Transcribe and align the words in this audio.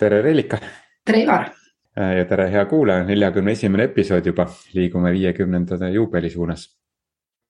tere, 0.00 0.22
Reelika. 0.22 0.58
tere, 1.04 1.22
Ivar. 1.22 1.50
Äh, 1.98 2.12
ja 2.20 2.26
tere, 2.28 2.48
hea 2.52 2.64
kuulaja, 2.70 3.04
neljakümne 3.08 3.54
esimene 3.56 3.88
episood 3.90 4.26
juba, 4.30 4.46
liigume 4.76 5.12
viiekümnendate 5.16 5.90
juubeli 5.96 6.30
suunas 6.30 6.68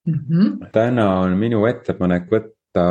mm. 0.07 0.15
-hmm. 0.15 0.71
täna 0.73 1.07
on 1.21 1.37
minu 1.39 1.67
ettepanek 1.69 2.31
võtta 2.33 2.85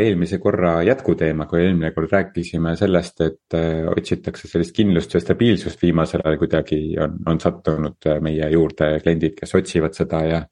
eelmise 0.00 0.38
korra 0.38 0.76
jätkuteema, 0.86 1.46
kui 1.50 1.64
eelmine 1.64 1.90
kord 1.96 2.12
rääkisime 2.12 2.76
sellest, 2.76 3.20
et 3.26 3.58
äh, 3.58 3.88
otsitakse 3.96 4.48
sellist 4.48 4.76
kindlust 4.76 5.14
ja 5.14 5.20
stabiilsust 5.20 5.82
viimasel 5.82 6.24
ajal 6.24 6.38
kuidagi 6.38 6.82
on, 7.00 7.18
on 7.26 7.40
sattunud 7.40 8.06
äh, 8.06 8.20
meie 8.20 8.50
juurde 8.54 8.94
kliendid, 9.02 9.36
kes 9.40 9.54
otsivad 9.60 9.98
seda 9.98 10.24
ja 10.24 10.44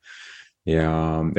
ja 0.66 0.90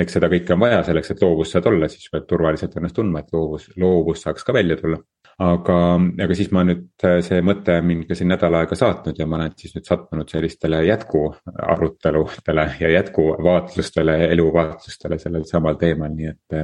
eks 0.01 0.15
seda 0.17 0.27
kõike 0.31 0.55
on 0.55 0.59
vaja 0.59 0.83
selleks, 0.83 1.11
et 1.11 1.21
loovus 1.21 1.51
saad 1.53 1.67
olla, 1.69 1.87
siis 1.87 2.09
pead 2.11 2.23
turvaliselt 2.27 2.77
ennast 2.77 2.95
tundma, 2.97 3.19
et 3.19 3.33
loovus, 3.33 3.67
loovus 3.77 4.23
saaks 4.25 4.43
ka 4.43 4.53
välja 4.53 4.79
tulla 4.79 4.97
aga, 5.41 5.77
aga 6.25 6.37
siis 6.37 6.51
ma 6.53 6.63
nüüd, 6.67 6.87
see 7.25 7.41
mõte 7.45 7.75
on 7.79 7.87
mind 7.87 8.07
ka 8.09 8.17
siin 8.17 8.31
nädal 8.31 8.55
aega 8.59 8.77
saatnud 8.77 9.17
ja 9.19 9.27
ma 9.29 9.39
olen 9.39 9.53
siis 9.57 9.73
nüüd 9.75 9.87
sattunud 9.87 10.29
sellistele 10.31 10.81
jätkuaruteludele 10.85 12.65
ja 12.81 12.91
jätkuvaatlustele, 12.97 14.17
eluvaatlustele 14.35 15.19
sellel 15.21 15.47
samal 15.49 15.79
teemal, 15.81 16.13
nii 16.17 16.31
et, 16.31 16.59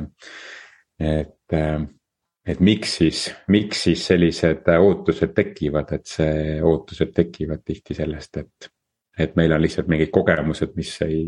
et 1.11 1.57
et 2.47 2.61
miks 2.63 2.93
siis, 3.01 3.25
miks 3.51 3.83
siis 3.89 4.05
sellised 4.07 4.69
ootused 4.77 5.33
tekivad, 5.35 5.91
et 5.97 6.07
see 6.07 6.61
ootused 6.63 7.11
tekivad 7.15 7.65
tihti 7.65 7.97
sellest, 7.97 8.43
et. 8.43 8.71
et 9.17 9.35
meil 9.35 9.51
on 9.51 9.61
lihtsalt 9.61 9.87
mingid 9.89 10.11
kogemused, 10.13 10.75
mis 10.77 10.93
ei, 11.01 11.25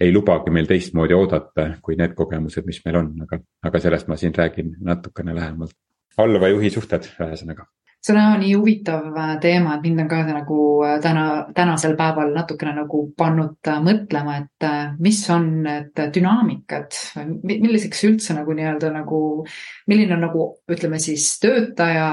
ei 0.00 0.12
lubagi 0.12 0.50
meil 0.50 0.66
teistmoodi 0.66 1.14
oodata, 1.14 1.68
kui 1.84 1.94
need 2.00 2.16
kogemused, 2.18 2.66
mis 2.66 2.80
meil 2.86 2.98
on, 3.02 3.12
aga, 3.26 3.38
aga 3.68 3.82
sellest 3.84 4.08
ma 4.08 4.16
siin 4.18 4.34
räägin 4.34 4.72
natukene 4.80 5.34
lähemalt 5.36 5.76
alluva 6.20 6.50
juhi 6.52 6.70
suhted, 6.70 7.08
ühesõnaga. 7.20 7.68
See 8.02 8.16
on 8.18 8.40
nii 8.42 8.56
huvitav 8.58 9.14
äh, 9.14 9.36
teema, 9.38 9.76
et 9.76 9.84
mind 9.86 10.02
on 10.02 10.08
ka 10.10 10.16
nagu 10.26 10.56
äh, 10.82 10.96
täna, 11.04 11.26
tänasel 11.54 11.92
päeval 11.94 12.32
natukene 12.34 12.72
nagu 12.74 13.04
pannud 13.14 13.70
äh, 13.70 13.78
mõtlema, 13.78 14.40
et 14.42 14.66
mis 14.98 15.20
on 15.30 15.46
need 15.62 16.02
dünaamikad, 16.16 16.98
milliseks 17.46 18.02
üldse 18.08 18.34
nagu 18.34 18.58
nii-öelda 18.58 18.90
nagu, 18.96 19.20
milline 19.86 20.16
on 20.18 20.26
nagu 20.26 20.48
ütleme 20.74 20.98
siis 20.98 21.28
töötaja 21.44 22.10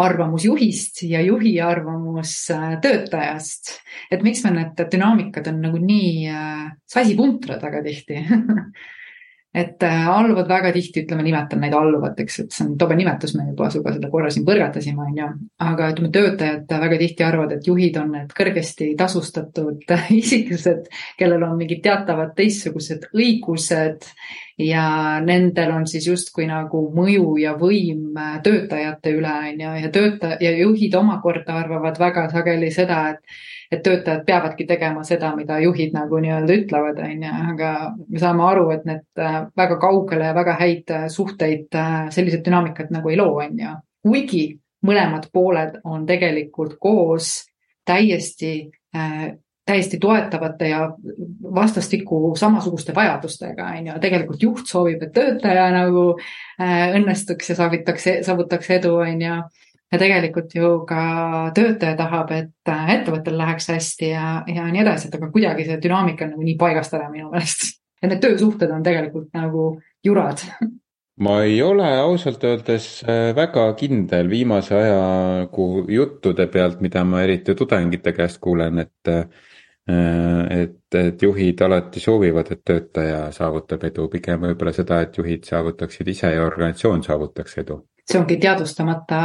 arvamus 0.00 0.48
juhist 0.48 1.04
ja 1.04 1.20
juhi 1.20 1.58
arvamus 1.60 2.38
töötajast. 2.80 3.76
et 4.08 4.24
miks 4.24 4.40
meil 4.46 4.56
need 4.62 4.86
dünaamikad 4.88 5.52
on 5.52 5.60
nagu 5.68 5.84
nii 5.84 6.32
sasipuntrad 6.88 7.60
väga 7.60 7.84
tihti 7.84 8.24
et 9.56 9.82
äh, 9.82 10.08
alluvad 10.12 10.48
väga 10.50 10.70
tihti, 10.74 11.06
ütleme, 11.06 11.24
nimetan 11.24 11.62
neid 11.64 11.74
alluvateks, 11.76 12.40
et 12.42 12.52
see 12.52 12.66
on 12.66 12.74
tobe 12.80 12.96
nimetus, 12.98 13.32
me 13.38 13.46
juba 13.48 13.70
sinuga 13.72 13.94
seda 13.94 14.10
korra 14.12 14.30
siin 14.32 14.44
põrgatasime, 14.44 15.06
on 15.06 15.16
ju. 15.16 15.28
aga 15.64 15.90
ütleme, 15.94 16.10
töötajad 16.12 16.74
väga 16.84 16.98
tihti 17.00 17.24
arvavad, 17.24 17.54
et 17.56 17.70
juhid 17.70 17.96
on 18.02 18.12
need 18.18 18.34
kõrgesti 18.36 18.90
tasustatud 19.00 19.94
isiksused, 20.20 20.90
kellel 21.16 21.46
on 21.48 21.56
mingid 21.60 21.80
teatavad 21.86 22.34
teistsugused 22.36 23.08
õigused 23.16 24.10
ja 24.60 24.84
nendel 25.24 25.72
on 25.72 25.88
siis 25.88 26.04
justkui 26.08 26.48
nagu 26.48 26.86
mõju 26.92 27.38
ja 27.40 27.56
võim 27.56 28.12
äh, 28.20 28.38
töötajate 28.44 29.16
üle, 29.16 29.34
on 29.54 29.64
ju, 29.64 29.74
ja 29.86 29.92
töötaja 29.92 30.40
ja 30.44 30.56
juhid 30.60 31.00
omakorda 31.00 31.62
arvavad 31.64 31.96
väga 32.00 32.28
sageli 32.32 32.68
seda, 32.76 33.02
et 33.16 33.40
et 33.72 33.82
töötajad 33.82 34.24
peavadki 34.26 34.66
tegema 34.66 35.02
seda, 35.06 35.32
mida 35.36 35.58
juhid 35.62 35.94
nagu 35.96 36.20
nii-öelda 36.22 36.58
ütlevad, 36.60 37.00
on 37.02 37.24
ju, 37.26 37.32
aga 37.52 37.72
me 37.96 38.22
saame 38.22 38.46
aru, 38.46 38.68
et 38.74 38.86
need 38.88 39.22
äh, 39.22 39.40
väga 39.58 39.80
kaugele 39.82 40.30
ja 40.30 40.36
väga 40.36 40.56
häid 40.60 40.94
äh, 40.94 41.08
suhteid, 41.12 41.66
äh, 41.74 42.06
sellised 42.14 42.44
dünaamikad 42.46 42.92
nagu 42.94 43.10
ei 43.10 43.18
loo, 43.18 43.36
on 43.42 43.58
ju. 43.60 43.74
kuigi 44.06 44.46
mõlemad 44.86 45.30
pooled 45.34 45.80
on 45.84 46.06
tegelikult 46.06 46.76
koos 46.78 47.40
täiesti 47.86 48.70
täiesti 49.66 49.98
toetavate 50.00 50.68
ja 50.70 50.84
vastastikku 51.54 52.36
samasuguste 52.38 52.94
vajadustega, 52.94 53.66
on 53.78 53.88
ju. 53.90 53.96
tegelikult 54.00 54.42
juht 54.42 54.70
soovib, 54.70 55.02
et 55.02 55.12
töötaja 55.12 55.66
nagu 55.74 56.04
õnnestuks 56.60 57.50
ja 57.50 57.56
saavutaks, 57.58 58.06
saavutaks 58.28 58.70
edu, 58.78 58.94
on 59.02 59.24
ju 59.26 59.40
ja 59.92 59.98
tegelikult 60.00 60.54
ju 60.54 60.70
ka 60.88 61.02
töötaja 61.54 61.96
tahab, 61.98 62.32
et 62.34 62.72
äh, 62.72 62.88
ettevõttel 62.98 63.36
läheks 63.38 63.70
hästi 63.70 64.10
ja, 64.10 64.30
ja 64.50 64.66
nii 64.70 64.82
edasi, 64.82 65.08
et 65.08 65.18
aga 65.18 65.30
kuidagi 65.34 65.66
see 65.68 65.78
dünaamika 65.82 66.26
on 66.26 66.34
nagu 66.34 66.46
nii 66.46 66.56
paigast 66.60 66.96
ära 66.98 67.10
minu 67.12 67.30
meelest. 67.32 67.68
ja 68.02 68.10
need 68.10 68.22
töösuhted 68.24 68.72
on 68.74 68.84
tegelikult 68.86 69.30
nagu 69.36 69.68
jurad. 70.04 70.42
Ma 71.24 71.38
ei 71.48 71.62
ole 71.64 71.86
ausalt 72.02 72.42
öeldes 72.44 72.86
äh, 73.08 73.30
väga 73.36 73.70
kindel 73.78 74.28
viimase 74.28 74.74
ajagu 74.76 75.86
juttude 75.88 76.44
pealt, 76.52 76.82
mida 76.84 77.06
ma 77.08 77.22
eriti 77.24 77.54
tudengite 77.56 78.12
käest 78.12 78.36
kuulen, 78.44 78.82
et 78.84 79.12
äh, 79.12 79.24
et, 79.86 80.94
et 80.98 81.22
juhid 81.22 81.60
alati 81.62 82.00
soovivad, 82.02 82.48
et 82.50 82.60
töötaja 82.66 83.30
saavutab 83.32 83.84
edu, 83.86 84.08
pigem 84.10 84.42
võib-olla 84.42 84.72
seda, 84.74 84.98
et 85.06 85.14
juhid 85.16 85.46
saavutaksid 85.46 86.08
ise 86.10 86.32
ja 86.34 86.42
organisatsioon 86.42 87.06
saavutaks 87.06 87.62
edu 87.62 87.78
see 88.06 88.18
ongi 88.20 88.38
teadvustamata 88.42 89.20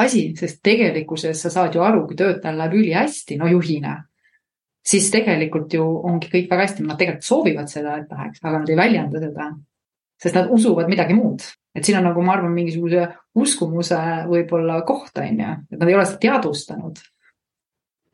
asi, 0.00 0.30
sest 0.38 0.62
tegelikkuses 0.64 1.42
sa 1.44 1.52
saad 1.52 1.76
ju 1.76 1.82
aru, 1.84 2.06
kui 2.08 2.16
töötajal 2.16 2.56
läheb 2.60 2.76
ülihästi, 2.78 3.36
no 3.40 3.50
juhina, 3.52 3.98
siis 4.86 5.10
tegelikult 5.12 5.76
ju 5.76 5.84
ongi 5.84 6.30
kõik 6.32 6.48
väga 6.50 6.68
hästi, 6.68 6.86
nad 6.86 7.00
tegelikult 7.00 7.28
soovivad 7.28 7.68
seda, 7.72 7.98
et 8.00 8.12
läheks, 8.12 8.40
aga 8.44 8.62
nad 8.62 8.72
ei 8.72 8.78
väljenda 8.80 9.22
seda. 9.22 9.50
sest 10.22 10.34
nad 10.34 10.48
usuvad 10.48 10.88
midagi 10.88 11.12
muud, 11.12 11.42
et 11.76 11.84
siin 11.84 11.98
on 11.98 12.06
nagu 12.08 12.22
ma 12.24 12.32
arvan, 12.38 12.54
mingisuguse 12.56 13.02
uskumuse 13.36 13.98
võib-olla 14.30 14.80
koht 14.88 15.18
on 15.20 15.42
ju, 15.42 15.52
et 15.72 15.78
nad 15.78 15.88
ei 15.88 15.94
ole 15.98 16.06
seda 16.08 16.22
teadvustanud. 16.22 16.98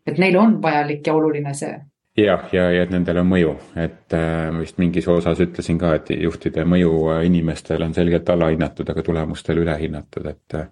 et 0.06 0.18
neile 0.18 0.38
on 0.38 0.58
vajalik 0.62 1.06
ja 1.06 1.14
oluline 1.14 1.54
see 1.54 1.76
jah, 2.16 2.48
ja, 2.52 2.66
ja, 2.66 2.68
ja 2.76 2.82
et 2.86 2.92
nendel 2.92 3.22
on 3.22 3.30
mõju, 3.30 3.54
et 3.80 4.16
äh, 4.16 4.50
vist 4.58 4.78
mingis 4.82 5.08
osas 5.08 5.40
ütlesin 5.42 5.80
ka, 5.80 5.94
et 5.98 6.12
juhtide 6.16 6.66
mõju 6.68 6.92
äh, 7.14 7.24
inimestele 7.28 7.88
on 7.88 7.96
selgelt 7.96 8.28
alahinnatud, 8.32 8.88
aga 8.92 9.04
tulemustel 9.06 9.64
ülehinnatud, 9.64 10.30
et 10.34 10.60
äh,. 10.60 10.70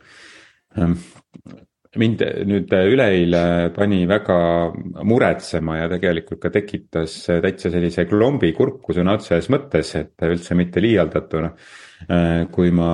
Ähm, 0.78 0.92
mind 1.98 2.20
nüüd 2.46 2.70
üleeile 2.70 3.40
pani 3.74 4.04
väga 4.06 4.36
muretsema 5.02 5.80
ja 5.80 5.88
tegelikult 5.90 6.38
ka 6.44 6.52
tekitas 6.54 7.16
täitsa 7.26 7.72
sellise 7.72 8.04
klombi 8.06 8.52
kurku 8.54 8.94
sõna 8.94 9.16
otseses 9.18 9.50
mõttes, 9.50 9.90
et 9.98 10.26
üldse 10.28 10.54
mitte 10.54 10.78
liialdatuna. 10.84 11.50
Kui 12.54 12.70
ma 12.70 12.92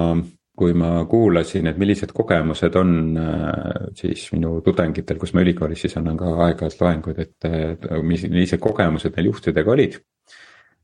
kui 0.56 0.74
ma 0.76 0.90
kuulasin, 1.10 1.70
et 1.70 1.78
millised 1.80 2.12
kogemused 2.16 2.76
on 2.80 2.92
äh, 3.20 3.86
siis 3.98 4.26
minu 4.32 4.60
tudengitel, 4.64 5.20
kus 5.20 5.34
ma 5.36 5.44
ülikoolis 5.44 5.86
siis 5.86 5.96
annan 6.00 6.18
ka 6.20 6.32
aeg-ajalt 6.48 6.82
loenguid, 6.82 7.24
et 7.26 7.88
mis, 8.02 8.24
millised 8.30 8.62
kogemused 8.62 9.16
neil 9.16 9.32
juhtidega 9.32 9.74
olid. 9.76 10.00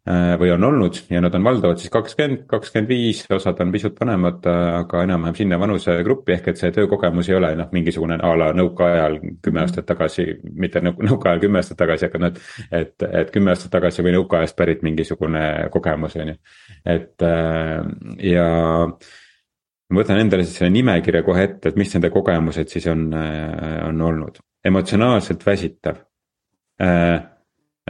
Äh, 0.03 0.33
või 0.34 0.49
on 0.50 0.65
olnud 0.66 0.97
ja 1.15 1.21
nad 1.22 1.34
on 1.38 1.44
valdavalt 1.47 1.78
siis 1.78 1.93
kakskümmend, 1.94 2.41
kakskümmend 2.50 2.88
viis, 2.91 3.21
osad 3.31 3.60
on 3.62 3.71
pisut 3.71 4.00
vanemad, 4.03 4.49
aga 4.50 5.05
enam-vähem 5.06 5.37
sinna 5.38 5.59
vanusegruppi, 5.62 6.34
ehk 6.34 6.49
et 6.50 6.59
see 6.59 6.72
töökogemus 6.75 7.31
ei 7.31 7.37
ole 7.37 7.53
noh, 7.60 7.69
mingisugune 7.71 8.19
a 8.19 8.33
la 8.34 8.49
nõukaajal 8.59 9.21
kümme 9.47 9.62
aastat 9.62 9.87
tagasi, 9.87 10.27
mitte 10.59 10.83
nõukaajal 10.83 11.44
kümme 11.44 11.62
aastat 11.62 11.78
tagasi, 11.84 12.09
aga 12.10 12.22
noh, 12.25 12.43
et, 12.81 12.97
et 13.22 13.31
kümme 13.31 13.54
aastat 13.54 13.71
tagasi 13.77 14.03
või 14.03 14.16
nõukaajast 14.16 14.59
pärit 14.59 14.83
mingisugune 14.83 15.44
kogemus, 15.71 16.19
on 16.19 16.34
ju. 16.34 16.39
et 16.99 17.28
äh, 17.31 17.87
ja 18.27 18.49
ma 19.92 20.00
võtan 20.00 20.22
endale 20.22 20.47
siis 20.47 20.56
selle 20.60 20.72
nimekirja 20.72 21.22
kohe 21.26 21.44
ette, 21.47 21.70
et 21.70 21.78
mis 21.80 21.92
nende 21.94 22.10
kogemused 22.12 22.72
siis 22.72 22.88
on, 22.92 23.10
äh, 23.16 23.78
on 23.86 24.00
olnud. 24.00 24.41
emotsionaalselt 24.64 25.47
väsitav 25.47 25.97
äh,. 26.82 27.28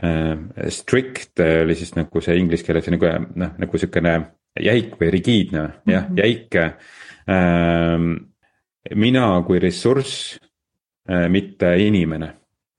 Äh, 0.03 0.39
strict 0.73 1.37
oli 1.37 1.75
siis 1.77 1.91
nagu 1.93 2.21
see 2.25 2.39
inglise 2.41 2.65
keeles 2.65 2.87
nagu 2.89 3.11
noh, 3.37 3.51
nagu 3.61 3.79
sihukene 3.79 4.15
jäik 4.65 4.95
või 4.97 5.11
rigiidne, 5.13 5.65
jah 5.85 6.07
mm, 6.09 6.15
-hmm. 6.15 6.17
jäik 6.17 6.57
äh,. 6.57 7.99
mina 8.95 9.43
kui 9.47 9.61
ressurss 9.61 10.39
äh,, 11.11 11.29
mitte 11.29 11.77
inimene. 11.77 12.33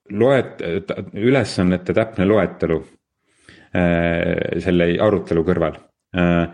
loet-, 0.09 0.65
ülesannete 1.13 1.93
täpne 1.93 2.25
loetelu 2.25 2.81
äh, 3.77 4.59
selle 4.59 4.89
arutelu 4.99 5.43
kõrval 5.45 5.77
äh, 6.17 6.49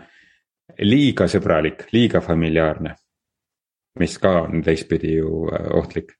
liiga 0.86 1.28
sõbralik, 1.28 1.86
liiga 1.92 2.20
familiaarne. 2.24 2.96
mis 3.98 4.12
ka 4.22 4.30
on 4.46 4.62
teistpidi 4.62 5.16
ju 5.16 5.48
äh, 5.50 5.66
ohtlik. 5.76 6.12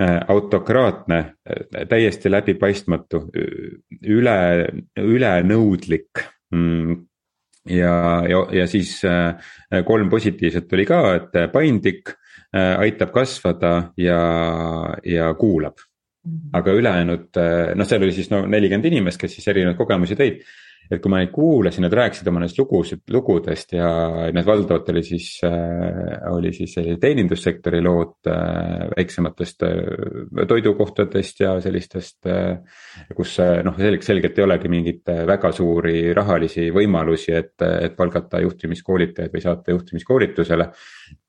Äh, 0.00 0.22
autokraatne, 0.32 1.18
äh, 1.44 1.84
täiesti 1.86 2.30
läbipaistmatu, 2.30 3.26
üle, 4.08 4.38
ülenõudlik 4.96 6.22
mm, 6.50 6.96
ja, 7.68 8.24
ja, 8.26 8.40
ja 8.50 8.66
siis 8.66 8.96
kolm 9.86 10.10
positiivset 10.10 10.72
oli 10.72 10.88
ka, 10.88 11.02
et 11.20 11.38
paindlik, 11.52 12.16
aitab 12.52 13.12
kasvada 13.12 13.92
ja, 13.96 14.20
ja 15.04 15.32
kuulab. 15.34 15.78
Mhm. 16.22 16.50
aga 16.54 16.72
ülejäänud, 16.78 17.38
noh, 17.74 17.86
seal 17.86 18.02
oli 18.06 18.12
siis 18.14 18.28
no 18.30 18.44
nelikümmend 18.46 18.84
inimest, 18.86 19.18
kes 19.18 19.32
siis 19.34 19.48
erinevaid 19.50 19.74
kogemusi 19.74 20.14
tõid 20.14 20.44
et 20.92 21.00
kui 21.02 21.12
ma 21.12 21.20
neid 21.22 21.32
kuulasin, 21.32 21.84
nad 21.86 21.94
rääkisid 21.96 22.28
oma 22.28 22.42
nendest 22.42 22.58
lugusid, 22.60 23.02
lugudest 23.14 23.72
ja 23.76 23.88
need 24.34 24.46
valdavalt 24.46 24.90
oli 24.92 25.02
siis 25.06 25.28
äh,, 25.46 26.18
oli 26.32 26.52
siis 26.56 26.76
teenindussektori 27.00 27.80
lood 27.84 28.30
äh, 28.30 28.88
väiksematest 28.96 29.66
äh, 29.68 30.44
toidukohtadest 30.48 31.40
ja 31.44 31.54
sellistest 31.64 32.28
äh,. 32.28 32.60
kus 33.16 33.38
äh, 33.40 33.62
noh, 33.64 33.78
selgelt, 33.78 34.06
selgelt 34.06 34.38
ei 34.38 34.46
olegi 34.46 34.72
mingeid 34.72 35.14
äh, 35.14 35.24
väga 35.28 35.52
suuri 35.56 36.12
rahalisi 36.16 36.68
võimalusi, 36.74 37.32
et, 37.36 37.56
et 37.62 37.96
palgata 37.96 38.42
juhtimiskoolitajaid 38.44 39.34
või 39.34 39.44
saata 39.44 39.76
juhtimiskoolitusele 39.76 40.70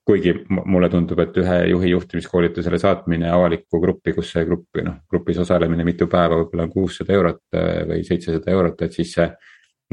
kuigi 0.05 0.33
mulle 0.49 0.89
tundub, 0.91 1.19
et 1.23 1.37
ühe 1.39 1.59
juhi 1.69 1.93
juhtimiskoolitusele 1.93 2.79
saatmine 2.79 3.29
avalikku 3.31 3.79
gruppi, 3.81 4.13
kus 4.15 4.33
see 4.35 4.43
grupp, 4.47 4.81
noh 4.83 4.99
grupis 5.09 5.39
osalemine 5.45 5.85
mitu 5.87 6.09
päeva 6.11 6.41
võib-olla 6.41 6.67
on 6.67 6.73
kuussada 6.73 7.15
eurot 7.15 7.43
äh, 7.55 7.83
või 7.87 8.03
seitsesada 8.07 8.51
eurot, 8.51 8.83
et 8.87 9.01
siis 9.01 9.15
see. 9.19 9.31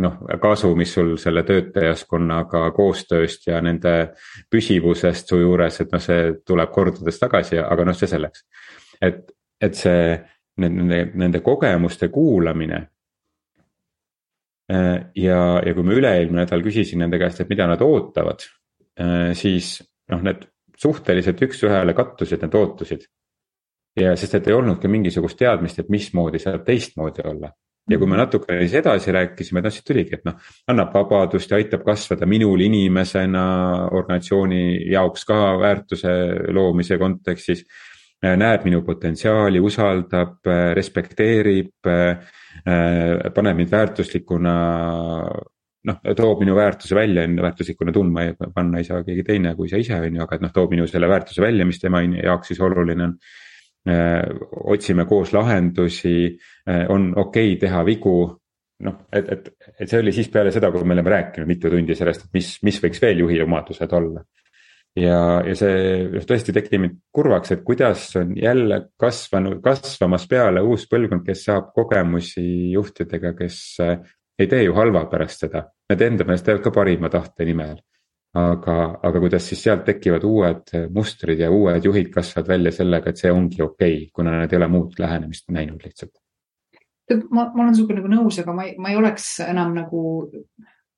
Noh, 0.00 0.16
kasu, 0.42 0.72
mis 0.78 0.92
sul 0.94 1.14
selle 1.20 1.42
töötajaskonnaga 1.48 2.64
koostööst 2.76 3.46
ja 3.50 3.60
nende 3.64 3.94
püsivusest 4.50 5.32
su 5.32 5.40
juures, 5.40 5.80
et 5.82 5.92
noh, 5.92 6.02
see 6.02 6.32
tuleb 6.46 6.72
kordades 6.74 7.20
tagasi, 7.20 7.58
aga 7.60 7.86
noh, 7.88 7.96
see 7.96 8.10
selleks. 8.10 8.44
et, 9.00 9.22
et 9.60 9.76
see 9.76 10.16
nende, 10.60 11.02
nende 11.14 11.40
kogemuste 11.44 12.08
kuulamine 12.12 12.80
äh, 14.72 14.96
ja, 15.14 15.40
ja 15.64 15.74
kui 15.74 15.86
ma 15.86 15.96
üle-eelmine 15.96 16.44
nädal 16.44 16.64
küsisin 16.64 17.02
nende 17.04 17.20
käest, 17.20 17.40
et 17.40 17.52
mida 17.52 17.68
nad 17.70 17.82
ootavad, 17.84 18.44
äh, 19.00 19.30
siis 19.38 19.78
noh, 20.12 20.22
need 20.26 20.46
suhteliselt 20.80 21.40
üks-ühele 21.44 21.94
kattusid 21.96 22.44
need 22.44 22.54
ootused. 22.56 23.08
ja 24.00 24.14
sest, 24.16 24.36
et 24.38 24.46
ei 24.48 24.54
olnud 24.54 24.78
ka 24.80 24.88
mingisugust 24.88 25.38
teadmist, 25.38 25.80
et 25.82 25.90
mismoodi 25.92 26.38
saab 26.40 26.62
teistmoodi 26.64 27.26
olla. 27.26 27.50
Ja 27.88 27.98
kui 27.98 28.06
me 28.06 28.14
mhm. 28.14 28.22
natukene 28.24 28.64
siis 28.64 28.78
edasi 28.80 29.12
rääkisime, 29.14 29.62
noh 29.64 29.74
siis 29.74 29.86
tuligi, 29.86 30.18
et 30.18 30.26
noh, 30.28 30.36
annab 30.70 30.92
vabadust 30.94 31.50
ja 31.50 31.60
aitab 31.60 31.84
kasvada 31.86 32.28
minul 32.28 32.60
inimesena 32.66 33.44
organisatsiooni 33.90 34.64
jaoks 34.92 35.24
ka 35.28 35.38
väärtuse 35.60 36.16
loomise 36.54 36.98
kontekstis. 36.98 37.64
näeb 38.20 38.66
minu 38.68 38.82
potentsiaali, 38.84 39.60
usaldab, 39.64 40.44
respekteerib, 40.76 41.88
paneb 43.34 43.56
mind 43.56 43.70
väärtuslikuna 43.72 44.56
noh, 45.88 46.00
toob 46.16 46.42
minu 46.44 46.56
väärtuse 46.56 46.94
välja, 46.94 47.24
väärtuslikuna 47.42 47.92
tundma 47.92 48.26
panna 48.54 48.80
ei 48.80 48.84
saa 48.84 49.04
keegi 49.06 49.24
teine 49.24 49.54
kui 49.56 49.70
sa 49.70 49.80
ise, 49.80 49.96
on 49.96 50.18
ju, 50.18 50.24
aga 50.24 50.36
et 50.36 50.44
noh, 50.44 50.52
toob 50.52 50.74
minu 50.74 50.86
selle 50.90 51.08
väärtuse 51.08 51.42
välja, 51.42 51.66
mis 51.68 51.80
tema 51.80 52.02
jaoks 52.04 52.52
siis 52.52 52.60
oluline 52.60 53.06
on. 53.08 53.16
Äh, 53.88 54.26
otsime 54.68 55.06
koos 55.08 55.30
lahendusi, 55.32 56.36
äh, 56.68 56.84
on 56.92 57.14
okei 57.16 57.54
okay 57.54 57.60
teha 57.62 57.84
vigu. 57.86 58.36
noh, 58.80 58.94
et, 59.12 59.26
et, 59.28 59.48
et 59.80 59.90
see 59.90 59.98
oli 60.00 60.12
siis 60.12 60.30
peale 60.32 60.48
seda, 60.52 60.70
kui 60.72 60.84
me 60.88 60.94
oleme 60.96 61.12
rääkinud 61.12 61.48
mitu 61.48 61.68
tundi 61.68 61.92
sellest, 61.96 62.22
et 62.24 62.36
mis, 62.36 62.46
mis 62.64 62.78
võiks 62.80 63.00
veel 63.00 63.18
juhi 63.20 63.40
omadused 63.44 63.92
olla. 63.96 64.22
ja, 64.96 65.18
ja 65.44 65.56
see 65.56 65.80
noh, 66.12 66.26
tõesti 66.28 66.52
tegi 66.56 66.80
mind 66.80 66.98
kurvaks, 67.12 67.54
et 67.56 67.64
kuidas 67.64 68.04
on 68.20 68.36
jälle 68.36 68.82
kasvanud, 69.00 69.62
kasvamas 69.64 70.28
peale 70.28 70.60
uus 70.64 70.84
põlvkond, 70.88 71.24
kes 71.24 71.44
saab 71.48 71.72
kogemusi 71.76 72.44
juhtidega, 72.74 73.32
kes 73.36 73.60
ei 73.80 74.48
tee 74.48 74.64
ju 74.66 74.76
halva 74.76 75.06
pärast 75.08 75.46
seda, 75.46 75.64
nad 75.88 76.04
enda 76.04 76.28
meelest 76.28 76.48
teevad 76.48 76.64
ka 76.68 76.72
parima 76.82 77.12
tahte 77.12 77.48
nimel. 77.48 77.80
Aga, 78.38 78.76
aga 79.02 79.20
kuidas 79.22 79.46
siis 79.50 79.62
sealt 79.64 79.84
tekivad 79.88 80.24
uued 80.26 80.74
mustrid 80.94 81.40
ja 81.42 81.50
uued 81.50 81.84
juhid 81.84 82.10
kasvavad 82.14 82.48
välja 82.54 82.72
sellega, 82.72 83.10
et 83.10 83.22
see 83.22 83.32
ongi 83.32 83.62
okei 83.62 83.96
okay,, 83.96 84.10
kuna 84.14 84.36
nad 84.42 84.52
ei 84.52 84.60
ole 84.60 84.68
muud 84.70 84.98
lähenemist 84.98 85.48
näinud 85.50 85.82
lihtsalt. 85.84 86.12
ma, 87.30 87.50
ma 87.54 87.64
olen 87.64 87.74
sinuga 87.74 87.98
nagu 87.98 88.12
nõus, 88.12 88.38
aga 88.42 88.54
ma 88.54 88.68
ei, 88.68 88.76
ma 88.78 88.92
ei 88.92 89.00
oleks 89.00 89.32
enam 89.46 89.74
nagu 89.74 90.02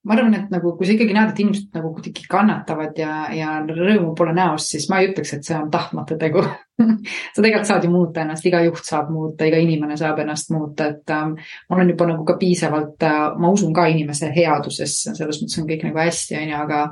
ma 0.03 0.17
arvan, 0.17 0.35
et 0.35 0.51
nagu, 0.51 0.73
kui 0.77 0.87
sa 0.87 0.97
ikkagi 0.97 1.15
näed, 1.15 1.31
et 1.31 1.41
inimesed 1.45 1.77
nagu 1.77 1.93
kuidagi 1.95 2.25
kannatavad 2.31 2.97
ja, 2.99 3.13
ja 3.37 3.53
rõõmu 3.63 4.17
pole 4.19 4.35
näost, 4.35 4.73
siis 4.73 4.89
ma 4.91 4.99
ei 4.99 5.13
ütleks, 5.13 5.37
et 5.37 5.47
see 5.47 5.55
on 5.55 5.71
tahtmatu 5.71 6.19
tegu. 6.19 6.43
Sa 6.83 7.39
tegelikult 7.39 7.69
saad 7.69 7.87
ju 7.87 7.93
muuta 7.93 8.25
ennast, 8.25 8.47
iga 8.49 8.65
juht 8.65 8.83
saab 8.89 9.13
muuta, 9.15 9.47
iga 9.47 9.61
inimene 9.63 9.95
saab 10.01 10.19
ennast 10.25 10.51
muuta, 10.51 10.89
et 10.91 11.15
ähm, 11.15 11.37
mul 11.71 11.85
on 11.85 11.93
juba 11.95 12.09
nagu 12.11 12.27
ka 12.27 12.35
piisavalt 12.41 13.07
äh,, 13.07 13.21
ma 13.39 13.53
usun 13.55 13.75
ka 13.77 13.87
inimese 13.93 14.33
headusesse, 14.35 15.15
selles 15.15 15.39
mõttes 15.43 15.63
on 15.63 15.69
kõik 15.71 15.87
nagu 15.87 16.03
hästi, 16.03 16.41
on 16.41 16.51
ju, 16.51 16.63
aga 16.65 16.83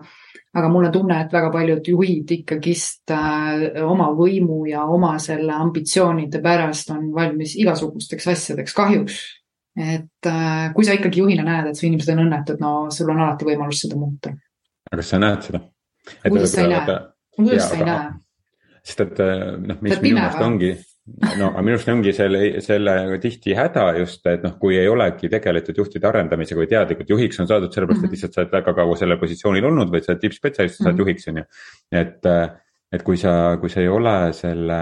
aga 0.61 0.71
mul 0.71 0.89
on 0.89 0.95
tunne, 0.95 1.17
et 1.23 1.35
väga 1.35 1.51
paljud 1.55 1.91
juhid 1.93 2.31
ikkagist 2.35 3.11
äh, 3.15 3.83
oma 3.87 4.11
võimu 4.15 4.65
ja 4.71 4.85
oma 4.87 5.17
selle 5.23 5.55
ambitsioonide 5.55 6.43
pärast 6.43 6.91
on 6.95 7.11
valmis 7.15 7.55
igasugusteks 7.59 8.31
asjadeks 8.35 8.75
kahjuks 8.75 9.21
et 9.78 10.26
äh, 10.26 10.72
kui 10.75 10.87
sa 10.87 10.96
ikkagi 10.96 11.22
juhina 11.22 11.44
näed, 11.46 11.70
et 11.70 11.78
su 11.78 11.87
inimesed 11.87 12.14
on 12.17 12.25
õnnetud, 12.26 12.61
no 12.62 12.72
sul 12.94 13.12
on 13.12 13.22
alati 13.22 13.46
võimalus 13.46 13.84
seda 13.84 13.99
muuta. 14.00 14.34
aga 14.90 15.00
kas 15.02 15.12
sa 15.14 15.22
näed 15.22 15.46
seda? 15.46 15.62
kuidas 16.26 16.55
sa 16.55 16.64
ei 16.64 16.72
näe? 16.75 17.00
kuidas 17.37 17.69
sa 17.69 17.78
ei 17.78 17.88
näe? 17.88 18.06
sest 18.82 19.05
et 19.06 19.20
äh, 19.22 19.44
noh, 19.61 19.82
mis 19.84 20.00
minu 20.02 20.19
meelest 20.19 20.43
ongi, 20.43 20.70
no 21.38 21.50
aga 21.52 21.62
minu 21.67 21.76
arust 21.76 21.93
ongi 21.93 22.14
selle, 22.17 22.40
selle 22.64 22.94
tihti 23.22 23.55
häda 23.56 23.84
just, 24.00 24.25
et 24.31 24.43
noh, 24.46 24.56
kui 24.62 24.78
ei 24.81 24.88
olegi 24.90 25.31
tegeletud 25.32 25.78
juhtide 25.82 26.08
arendamisega 26.11 26.62
või 26.62 26.70
teadlikult 26.70 27.12
juhiks 27.14 27.43
on 27.43 27.50
saadud 27.50 27.70
sellepärast 27.70 28.00
mm, 28.00 28.08
-hmm. 28.08 28.08
et 28.08 28.11
mhm. 28.11 28.17
lihtsalt 28.17 28.34
sa 28.34 28.43
oled 28.43 28.56
väga 28.56 28.75
kaua 28.81 28.96
sellel 28.99 29.20
positsioonil 29.20 29.70
olnud 29.70 29.93
või 29.93 30.02
sa 30.02 30.14
oled 30.14 30.25
tippspetsialist, 30.25 30.78
sa 30.78 30.84
saad 30.84 30.93
mm 30.94 30.99
-hmm. 30.99 31.06
juhiks, 31.06 31.28
on 31.28 31.37
ju. 31.43 31.44
et, 32.02 32.26
äh, 32.26 32.50
et 32.93 33.06
kui 33.06 33.17
sa, 33.20 33.56
kui 33.61 33.70
sa 33.70 33.81
ei 33.81 33.88
ole 33.88 34.17
selle 34.32 34.81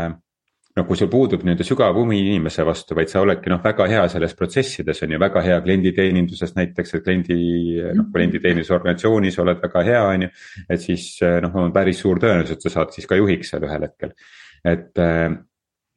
noh, 0.78 0.86
kui 0.88 0.98
sul 0.98 1.10
puudub 1.12 1.42
nii-öelda 1.44 1.66
sügav 1.66 1.96
huvi 1.98 2.20
inimese 2.22 2.64
vastu, 2.66 2.96
vaid 2.98 3.10
sa 3.10 3.22
oledki 3.24 3.50
noh, 3.52 3.60
väga 3.64 3.88
hea 3.90 4.04
selles 4.12 4.36
protsessides 4.38 5.02
on 5.04 5.14
ju, 5.14 5.20
väga 5.22 5.42
hea 5.44 5.58
klienditeeninduses 5.64 6.54
näiteks, 6.56 6.94
et 6.96 7.04
kliendi 7.04 7.38
noh, 7.98 8.08
klienditeeninduse 8.14 8.74
organisatsioonis 8.78 9.38
oled 9.44 9.60
väga 9.64 9.84
hea, 9.90 10.06
on 10.14 10.26
ju. 10.28 10.30
et 10.68 10.84
siis 10.84 11.10
noh, 11.44 11.60
on 11.64 11.74
päris 11.74 12.00
suur 12.04 12.22
tõenäosus, 12.22 12.56
et 12.56 12.66
sa 12.66 12.74
saad 12.78 12.96
siis 12.96 13.10
ka 13.10 13.18
juhiks 13.18 13.52
seal 13.52 13.66
ühel 13.68 13.86
hetkel, 13.88 14.16
et 14.68 15.04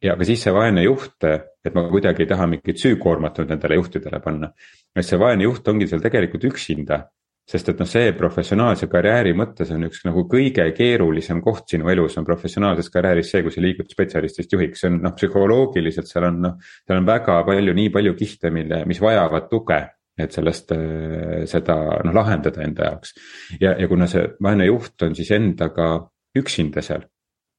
ja 0.01 0.15
aga 0.15 0.27
siis 0.27 0.43
see 0.43 0.53
vaene 0.53 0.83
juht, 0.85 1.23
et 1.27 1.73
ma 1.75 1.85
kuidagi 1.89 2.25
ei 2.25 2.29
taha 2.29 2.47
mingit 2.49 2.81
süükoormat 2.81 3.41
nüüd 3.41 3.53
nendele 3.53 3.77
juhtidele 3.77 4.19
panna. 4.23 4.51
et 4.95 5.05
see 5.07 5.19
vaene 5.19 5.45
juht 5.45 5.67
ongi 5.67 5.87
seal 5.87 6.01
tegelikult 6.03 6.49
üksinda 6.51 7.03
sest 7.47 7.71
et 7.71 7.79
noh, 7.81 7.89
see 7.89 8.11
professionaalse 8.17 8.87
karjääri 8.91 9.33
mõttes 9.37 9.71
on 9.73 9.87
üks 9.87 10.03
nagu 10.07 10.23
kõige 10.29 10.65
keerulisem 10.77 11.41
koht 11.43 11.73
sinu 11.73 11.89
elus 11.91 12.17
on 12.19 12.27
professionaalses 12.27 12.91
karjääris 12.93 13.31
see, 13.33 13.41
kui 13.45 13.53
sa 13.53 13.63
liigud 13.63 13.89
spetsialistist 13.91 14.53
juhiks, 14.53 14.83
see 14.83 14.91
on 14.91 14.99
noh, 15.03 15.15
psühholoogiliselt 15.17 16.09
seal 16.09 16.29
on 16.29 16.41
noh. 16.45 16.59
seal 16.85 17.01
on 17.01 17.09
väga 17.09 17.41
palju, 17.47 17.73
nii 17.77 17.89
palju 17.93 18.13
kihte, 18.19 18.53
mille, 18.53 18.83
mis 18.89 19.01
vajavad 19.03 19.49
tuge, 19.51 19.79
et 20.21 20.37
sellest, 20.37 20.75
äh, 20.75 21.41
seda 21.49 21.77
noh 22.05 22.15
lahendada 22.15 22.63
enda 22.65 22.91
jaoks. 22.91 23.15
ja, 23.59 23.73
ja 23.79 23.89
kuna 23.91 24.07
see 24.11 24.27
vaene 24.43 24.69
juht 24.69 25.07
on 25.07 25.17
siis 25.17 25.33
endaga 25.35 25.95
üksinda 26.37 26.83
seal 26.85 27.03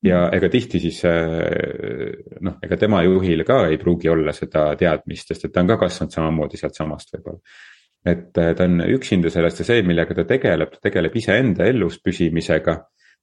ja 0.06 0.24
ega 0.34 0.48
tihti 0.52 0.80
siis 0.82 1.02
äh, 1.08 2.38
noh, 2.40 2.56
ega 2.62 2.78
tema 2.78 3.02
juhil 3.06 3.44
ka 3.48 3.64
ei 3.68 3.78
pruugi 3.82 4.10
olla 4.10 4.32
seda 4.36 4.70
teadmist, 4.78 5.34
sest 5.34 5.50
et 5.50 5.54
ta 5.54 5.62
on 5.62 5.74
ka 5.74 5.78
kasvanud 5.84 6.16
samamoodi 6.16 6.60
sealtsamast 6.60 7.16
võib-olla 7.16 7.42
et 8.06 8.38
äh, 8.38 8.54
ta 8.58 8.66
on 8.66 8.82
üksinda 8.86 9.30
sellest 9.30 9.62
ja 9.62 9.68
see, 9.68 9.82
millega 9.86 10.14
ta 10.14 10.24
tegeleb, 10.28 10.74
ta 10.74 10.88
tegeleb 10.88 11.16
iseenda 11.16 11.68
elus 11.70 12.00
püsimisega 12.02 12.76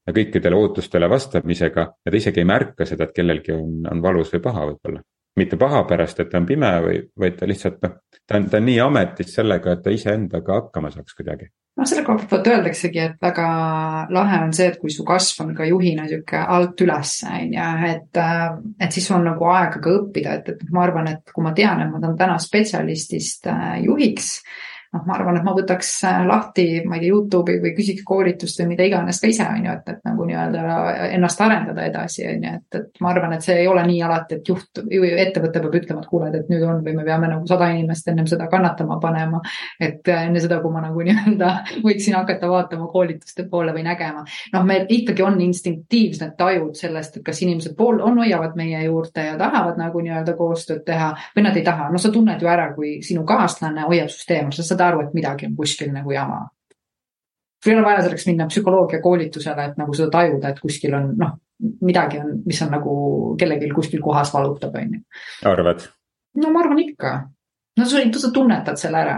ja 0.07 0.15
kõikidele 0.15 0.57
ootustele 0.57 1.09
vastamisega 1.12 1.86
ja 2.05 2.12
ta 2.12 2.17
isegi 2.17 2.43
ei 2.43 2.48
märka 2.48 2.88
seda, 2.88 3.07
et 3.07 3.15
kellelgi 3.15 3.55
on, 3.55 3.79
on 3.91 4.03
valus 4.03 4.33
või 4.36 4.43
paha 4.48 4.67
võib-olla. 4.71 5.05
mitte 5.39 5.55
paha 5.57 5.86
pärast, 5.88 6.19
et 6.19 6.29
ta 6.29 6.39
on 6.39 6.45
pime 6.45 6.69
või, 6.83 6.98
vaid 7.19 7.38
ta 7.39 7.48
lihtsalt 7.48 7.77
noh, 7.86 8.00
ta 8.27 8.39
on, 8.39 8.50
ta 8.51 8.59
on 8.59 8.65
nii 8.67 8.79
ametis 8.83 9.33
sellega, 9.36 9.75
et 9.75 9.83
ta 9.86 9.93
iseendaga 9.93 10.57
hakkama 10.57 10.91
saaks 10.91 11.15
kuidagi. 11.15 11.50
noh, 11.79 11.88
selle 11.88 12.03
koha 12.07 12.25
pealt 12.31 12.48
öeldaksegi, 12.48 13.00
et 13.00 13.21
väga 13.21 13.45
lahe 14.15 14.41
on 14.48 14.55
see, 14.55 14.67
et 14.71 14.79
kui 14.79 14.91
su 14.91 15.05
kasv 15.07 15.43
on 15.45 15.53
ka 15.55 15.67
juhina 15.67 16.07
sihuke 16.07 16.41
alt 16.55 16.81
ülesse, 16.88 17.27
on 17.36 17.53
ju, 17.55 17.69
et, 17.91 18.24
äh, 18.24 18.48
et 18.79 18.95
siis 18.95 19.12
on 19.15 19.27
nagu 19.27 19.51
aega 19.51 19.83
ka 19.83 19.93
õppida, 20.00 20.39
et, 20.39 20.50
et 20.55 20.65
ma 20.75 20.88
arvan, 20.88 21.12
et 21.13 21.36
kui 21.36 21.43
ma 21.45 21.53
tean, 21.55 21.83
et 21.83 21.91
ma 21.91 22.01
tahan 22.01 22.17
täna 22.19 22.39
spetsialistist 22.39 23.48
äh, 23.51 23.77
juhiks 23.86 24.39
noh, 24.93 25.03
ma 25.05 25.13
arvan, 25.13 25.38
et 25.38 25.46
ma 25.46 25.53
võtaks 25.53 25.89
äh, 26.08 26.22
lahti, 26.25 26.65
ma 26.89 26.98
ei 26.98 27.03
tea, 27.03 27.12
Youtube'i 27.13 27.60
või 27.62 27.74
küsiks 27.77 28.05
koolitust 28.08 28.62
või 28.62 28.72
mida 28.72 28.88
iganes 28.88 29.19
ka 29.22 29.29
ise, 29.29 29.46
on 29.46 29.65
ju, 29.67 29.74
et, 29.75 29.91
et 29.93 30.00
nagu 30.08 30.25
nii-öelda 30.25 30.63
ennast 31.13 31.41
arendada 31.46 31.86
edasi, 31.86 32.25
on 32.25 32.48
ju, 32.48 32.53
et, 32.58 32.79
et 32.79 33.03
ma 33.03 33.12
arvan, 33.13 33.36
et 33.36 33.46
see 33.46 33.60
ei 33.62 33.67
ole 33.69 33.84
nii 33.86 34.00
alati, 34.08 34.39
et 34.39 34.50
juht 34.50 34.81
ettevõte 34.81 35.62
peab 35.62 35.77
ütlema, 35.77 36.01
et 36.01 36.10
kuule, 36.10 36.31
et 36.34 36.50
nüüd 36.50 36.65
on 36.65 36.81
või 36.86 36.96
me 36.98 37.05
peame 37.05 37.29
nagu 37.29 37.46
sada 37.50 37.69
inimest 37.74 38.10
ennem 38.10 38.29
seda 38.29 38.48
kannatama 38.50 38.98
panema. 39.03 39.41
et 39.79 40.10
äh, 40.10 40.25
enne 40.29 40.41
seda, 40.41 40.60
kui 40.63 40.74
ma 40.74 40.81
nagu 40.88 41.05
nii-öelda 41.05 41.51
võiksin 41.86 42.17
hakata 42.17 42.50
vaatama 42.50 42.89
koolituste 42.89 43.46
poole 43.51 43.75
või 43.75 43.86
nägema. 43.86 44.25
noh, 44.53 44.65
meil 44.65 44.89
ikkagi 44.89 45.25
on 45.25 45.38
instinktiivsed 45.46 46.34
tajud 46.38 46.74
sellest, 46.79 47.19
et 47.19 47.27
kas 47.29 47.43
inimesed 47.46 47.77
pool 47.77 48.01
on, 48.01 48.17
hoiavad 48.24 48.58
meie 48.58 48.81
juurde 48.88 49.29
ja 49.29 49.38
tahavad 49.38 49.77
nagu 49.77 50.01
nii-öelda 50.01 50.34
koostööd 50.39 50.81
teha 50.88 51.13
või 51.38 51.46
nad 51.46 51.62
ei 51.62 51.67
taha. 51.67 51.91
no 51.93 52.01
sa 52.01 52.10
tunned 52.13 52.41
ju 52.41 52.50
ära, 52.50 52.72
kui 52.74 52.98
sinu 53.05 53.22
kaaslane 53.29 53.86
hoiab 53.86 54.10
süsteemi, 54.10 54.55
sa 54.55 54.78
saad 54.79 54.93
aru, 54.93 55.03
et 55.05 55.13
midagi 55.17 55.50
on 55.50 55.55
kuskil 55.59 55.91
nagu 55.93 56.15
jama. 56.15 56.48
sul 57.63 57.74
ei 57.74 57.77
ole 57.77 57.86
vaja 57.86 58.03
selleks 58.05 58.25
minna 58.29 58.48
psühholoogiakoolitusele, 58.48 59.65
et 59.65 59.77
nagu 59.77 59.93
seda 59.93 60.09
tajuda, 60.13 60.53
et 60.53 60.59
kuskil 60.63 60.95
on 60.95 61.09
noh, 61.19 61.33
midagi 61.83 62.21
on, 62.21 62.38
mis 62.45 62.62
on 62.63 62.71
nagu 62.71 62.93
kellelgi 63.39 63.71
kuskil 63.75 64.01
kohas 64.03 64.31
valutab, 64.33 64.75
on 64.79 64.95
ju. 64.95 65.01
arvad? 65.51 65.83
no 66.39 66.53
ma 66.53 66.63
arvan 66.63 66.79
ikka. 66.86 67.13
no 67.77 67.86
sa, 67.86 68.03
sa 68.24 68.31
tunnetad 68.31 68.79
selle 68.79 69.01
ära. 69.03 69.17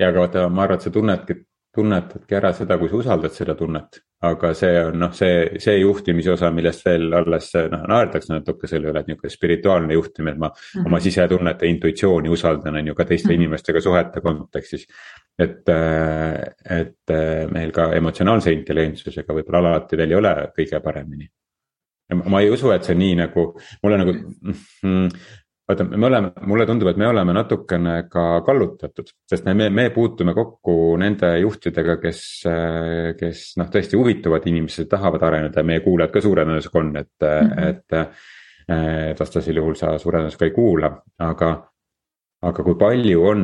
ja 0.00 0.08
aga 0.10 0.26
vaata, 0.26 0.48
ma 0.48 0.66
arvan, 0.66 0.80
et 0.80 0.88
sa 0.88 0.94
tunnedki, 0.94 1.38
tunnetadki 1.76 2.36
ära 2.38 2.52
seda, 2.56 2.78
kui 2.80 2.90
sa 2.90 3.00
usaldad 3.00 3.34
seda 3.34 3.54
tunnet. 3.58 4.02
aga 4.26 4.50
see 4.56 4.78
on 4.80 4.96
noh, 4.98 5.10
see, 5.14 5.58
see 5.60 5.74
juhtimise 5.76 6.32
osa, 6.32 6.48
millest 6.50 6.86
veel 6.86 7.12
alles 7.14 7.50
noh, 7.70 7.82
naerdakse 7.86 8.32
natuke 8.32 8.66
selle 8.66 8.88
üle, 8.90 9.02
et 9.04 9.10
nihuke 9.10 9.28
spirituaalne 9.30 9.94
juhtimine, 9.94 10.32
et 10.32 10.40
ma 10.40 10.48
mm 10.48 10.54
-hmm. 10.56 10.86
oma 10.88 11.00
sisetunnete 11.04 11.68
intuitsiooni 11.68 12.32
usaldan, 12.32 12.80
on 12.80 12.86
ju 12.86 12.94
ka 12.94 13.04
teiste 13.04 13.28
mm 13.28 13.32
-hmm. 13.32 13.42
inimestega 13.42 13.80
suhete 13.80 14.20
kontekstis. 14.20 14.86
et, 15.38 15.68
et 16.80 17.16
meil 17.52 17.72
ka 17.72 17.92
emotsionaalse 17.92 18.52
intelligentsusega 18.52 19.34
võib-olla 19.34 19.58
alati 19.58 19.96
veel 19.96 20.10
ei 20.10 20.16
ole 20.16 20.52
kõige 20.58 20.80
paremini 20.80 21.28
ma 22.14 22.40
ei 22.40 22.50
usu, 22.50 22.70
et 22.70 22.86
see 22.86 22.94
nii 22.94 23.16
nagu, 23.18 23.48
mulle 23.82 23.98
nagu 23.98 24.12
mm, 24.14 25.08
vaata, 25.68 25.84
me 25.84 26.06
oleme, 26.06 26.30
mulle 26.46 26.66
tundub, 26.66 26.90
et 26.90 26.98
me 27.00 27.08
oleme 27.10 27.34
natukene 27.34 27.96
ka 28.10 28.24
kallutatud, 28.46 29.10
sest 29.28 29.46
me, 29.48 29.68
me 29.70 29.88
puutume 29.94 30.34
kokku 30.36 30.96
nende 31.00 31.32
juhtidega, 31.42 31.98
kes, 32.02 32.22
kes 33.18 33.44
noh, 33.60 33.70
tõesti 33.72 33.98
huvituvad 33.98 34.46
inimesed, 34.50 34.88
tahavad 34.90 35.26
areneda 35.26 35.62
ja 35.62 35.70
meie 35.72 35.82
kuulajad 35.84 36.14
ka 36.14 36.24
suure 36.24 36.46
tõenäosusega 36.46 36.82
on, 36.82 36.92
et 37.02 37.28
mm, 37.30 37.50
-hmm. 37.50 37.70
et. 37.70 38.18
et 38.66 39.20
vastasel 39.20 39.56
juhul 39.60 39.76
sa 39.78 39.92
suure 39.98 40.18
tõenäosusega 40.18 40.48
ei 40.48 40.54
kuula, 40.54 40.88
aga, 41.22 41.50
aga 42.42 42.62
kui 42.66 42.74
palju 42.78 43.20
on, 43.22 43.42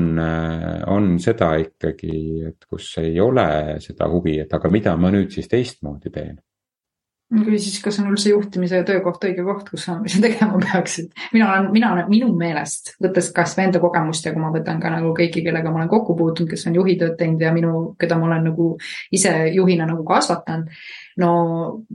on 0.90 1.12
seda 1.22 1.52
ikkagi, 1.62 2.16
et 2.48 2.66
kus 2.66 2.96
ei 2.98 3.20
ole 3.20 3.78
seda 3.78 4.08
huvi, 4.10 4.40
et 4.42 4.54
aga 4.54 4.70
mida 4.70 4.96
ma 4.96 5.12
nüüd 5.14 5.30
siis 5.30 5.46
teistmoodi 5.48 6.10
teen 6.10 6.40
või 7.32 7.58
siis, 7.60 7.78
kas 7.82 7.98
on 8.02 8.10
üldse 8.12 8.32
juhtimise 8.32 8.82
töökoht 8.88 9.24
õige 9.24 9.44
koht, 9.46 9.70
kus 9.72 9.86
sa 9.88 9.96
tegema 10.24 10.60
peaksid? 10.60 11.12
mina 11.32 11.48
olen, 11.48 11.70
mina 11.72 11.92
olen, 11.94 12.08
minu 12.12 12.32
meelest, 12.36 12.94
võttes 13.02 13.30
kasvõi 13.34 13.68
enda 13.68 13.80
kogemust 13.82 14.26
ja 14.26 14.34
kui 14.34 14.42
ma 14.42 14.52
võtan 14.54 14.80
ka 14.82 14.92
nagu 14.92 15.14
kõiki, 15.16 15.44
kellega 15.46 15.72
ma 15.72 15.82
olen 15.82 15.92
kokku 15.92 16.16
puutunud, 16.18 16.50
kes 16.52 16.66
on 16.68 16.76
juhitööd 16.80 17.16
teinud 17.20 17.40
ja 17.42 17.52
minu, 17.54 17.72
keda 18.00 18.18
ma 18.20 18.28
olen 18.28 18.50
nagu 18.50 18.68
ise 19.14 19.32
juhina 19.54 19.88
nagu 19.88 20.04
kasvatanud 20.08 20.68
no 21.20 21.30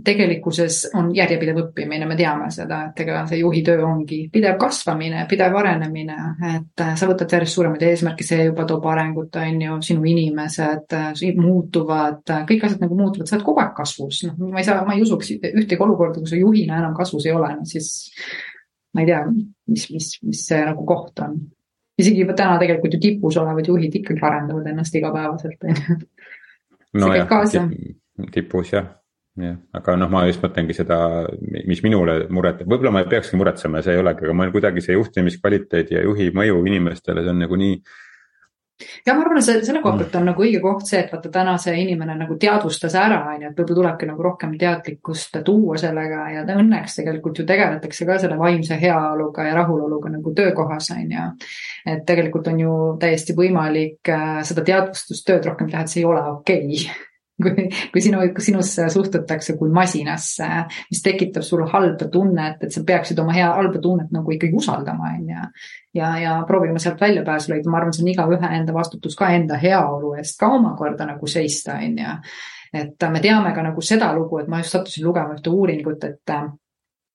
tegelikkuses 0.06 0.84
on 0.98 1.10
järjepidev 1.16 1.58
õppimine, 1.64 2.06
me 2.10 2.16
teame 2.18 2.50
seda, 2.54 2.84
et 2.90 3.00
ega 3.02 3.24
see 3.30 3.40
juhi 3.42 3.64
töö 3.66 3.82
ongi 3.88 4.20
pidev 4.34 4.58
kasvamine, 4.62 5.24
pidev 5.30 5.56
arenemine, 5.58 6.18
et 6.52 6.84
äh, 6.84 6.94
sa 7.00 7.10
võtad 7.10 7.34
järjest 7.34 7.58
suuremaid 7.58 7.86
eesmärke, 7.88 8.26
see 8.28 8.48
juba 8.50 8.68
toob 8.70 8.86
arengut, 8.92 9.40
on 9.42 9.62
ju, 9.66 9.80
sinu 9.90 10.06
inimesed 10.12 10.98
äh, 10.98 11.24
muutuvad, 11.38 12.22
kõik 12.50 12.68
asjad 12.68 12.86
nagu 12.86 13.00
muutuvad, 13.00 13.30
sa 13.30 13.38
oled 13.38 13.48
kogu 13.48 13.64
aeg 13.64 13.74
kasvus, 13.78 14.24
noh, 14.30 14.52
ma 14.54 14.62
ei 14.62 14.68
saa, 14.68 14.86
ma 14.86 14.98
ei 14.98 15.04
usuks 15.06 15.34
ühtegi 15.38 15.82
olukorda, 15.88 16.22
kus 16.22 16.36
sa 16.36 16.42
juhina 16.42 16.82
enam 16.84 16.94
kasvus 16.98 17.26
ei 17.26 17.34
ole, 17.38 17.54
no 17.58 17.66
siis 17.70 17.90
ma 18.94 19.02
ei 19.02 19.10
tea, 19.10 19.24
mis, 19.74 19.88
mis, 19.94 20.12
mis 20.28 20.46
see 20.52 20.62
nagu 20.66 20.86
koht 20.88 21.26
on. 21.26 21.40
isegi 21.98 22.22
juba 22.22 22.38
täna 22.38 22.60
tegelikult 22.62 22.94
ju 22.94 23.02
tipus 23.02 23.40
olevad 23.42 23.66
juhid 23.66 23.98
ikkagi 23.98 24.22
arendavad 24.22 24.70
ennast 24.70 24.96
igapäevaselt, 24.96 25.66
on 25.66 25.82
ju. 25.82 25.98
nojah, 27.02 27.26
tipus 28.34 28.74
jah 28.78 28.94
jah, 29.38 29.60
aga 29.78 29.96
noh, 30.02 30.10
ma 30.12 30.26
just 30.30 30.42
mõtlengi 30.44 30.76
seda, 30.78 30.98
mis 31.70 31.84
minule 31.86 32.20
muret 32.34 32.64
võib-olla 32.66 32.96
ma 32.96 33.06
ei 33.06 33.12
peakski 33.12 33.40
muretsema 33.40 33.82
ja 33.82 33.88
see 33.88 33.98
ei 33.98 34.04
olegi, 34.04 34.26
aga 34.26 34.36
ma 34.38 34.50
kuidagi 34.54 34.84
see 34.84 34.98
juhtimiskvaliteedi 34.98 35.98
ja 36.00 36.04
juhi 36.08 36.32
mõju 36.36 36.66
inimestele, 36.66 37.24
see 37.24 37.34
on 37.36 37.42
nagu 37.46 37.60
nii 37.60 37.80
ja 39.06 39.14
ma 39.16 39.24
arvan, 39.24 39.42
see 39.42 39.62
selle 39.66 39.82
koha 39.82 39.98
pealt 39.98 40.16
on 40.20 40.28
nagu 40.30 40.44
õige 40.46 40.60
koht 40.62 40.86
see, 40.90 41.00
et 41.02 41.14
vaata 41.14 41.32
täna 41.34 41.56
see 41.62 41.74
inimene 41.82 42.14
nagu 42.20 42.38
teadvustas 42.42 42.94
ära, 43.00 43.20
on 43.32 43.42
ju, 43.42 43.50
et 43.50 43.58
võib-olla 43.58 43.80
tulebki 43.80 44.10
nagu 44.10 44.26
rohkem 44.26 44.54
teadlikkust 44.62 45.40
tuua 45.48 45.80
sellega 45.82 46.28
ja 46.36 46.46
õnneks 46.54 47.00
tegelikult 47.00 47.42
ju 47.42 47.48
tegeletakse 47.50 48.08
ka 48.10 48.20
selle 48.22 48.38
vaimse 48.40 48.78
heaoluga 48.82 49.48
ja 49.50 49.58
rahuloluga 49.58 50.14
nagu 50.14 50.34
töökohas, 50.38 50.92
on 50.94 51.18
ju. 51.18 51.28
et 51.94 52.06
tegelikult 52.10 52.50
on 52.54 52.64
ju 52.66 52.80
täiesti 53.02 53.38
võimalik 53.38 54.14
äh, 54.14 54.42
seda 54.48 54.66
teadvustustööd 54.68 55.50
rohkem 55.50 55.72
teha, 55.74 55.86
et 55.86 55.94
see 55.94 56.04
ei 56.04 56.10
ole 56.10 56.26
okei 56.38 56.66
okay 56.68 57.06
kui, 57.44 57.68
kui 57.94 58.02
sinu, 58.02 58.22
sinusse 58.40 58.90
suhtutakse 58.90 59.56
kui 59.58 59.70
masinasse, 59.74 60.48
mis 60.92 61.02
tekitab 61.06 61.46
sulle 61.46 61.68
halba 61.72 62.10
tunnet, 62.12 62.64
et 62.64 62.74
sa 62.74 62.84
peaksid 62.88 63.20
oma 63.24 63.36
hea 63.36 63.48
halba 63.54 63.82
tunnet 63.84 64.12
nagu 64.14 64.36
ikkagi 64.36 64.58
usaldama, 64.58 65.14
on 65.16 65.32
ju. 65.32 65.48
ja, 66.00 66.12
ja 66.22 66.36
proovima 66.48 66.82
sealt 66.82 67.02
väljapääsu 67.02 67.54
leida, 67.54 67.72
ma 67.72 67.82
arvan, 67.82 67.96
see 67.96 68.06
on 68.06 68.14
igaühe 68.14 68.54
enda 68.60 68.76
vastutus 68.76 69.18
ka 69.18 69.32
enda 69.38 69.58
heaolu 69.62 70.16
eest 70.18 70.40
ka 70.40 70.52
omakorda 70.58 71.10
nagu 71.10 71.28
seista, 71.32 71.80
on 71.82 72.00
ju. 72.04 72.16
et 72.84 73.10
me 73.12 73.24
teame 73.24 73.54
ka 73.56 73.66
nagu 73.70 73.82
seda 73.82 74.14
lugu, 74.18 74.42
et 74.42 74.48
ma 74.52 74.64
just 74.64 74.76
sattusin 74.76 75.06
lugema 75.08 75.38
ühte 75.38 75.54
uuringut, 75.54 76.04
et 76.04 76.38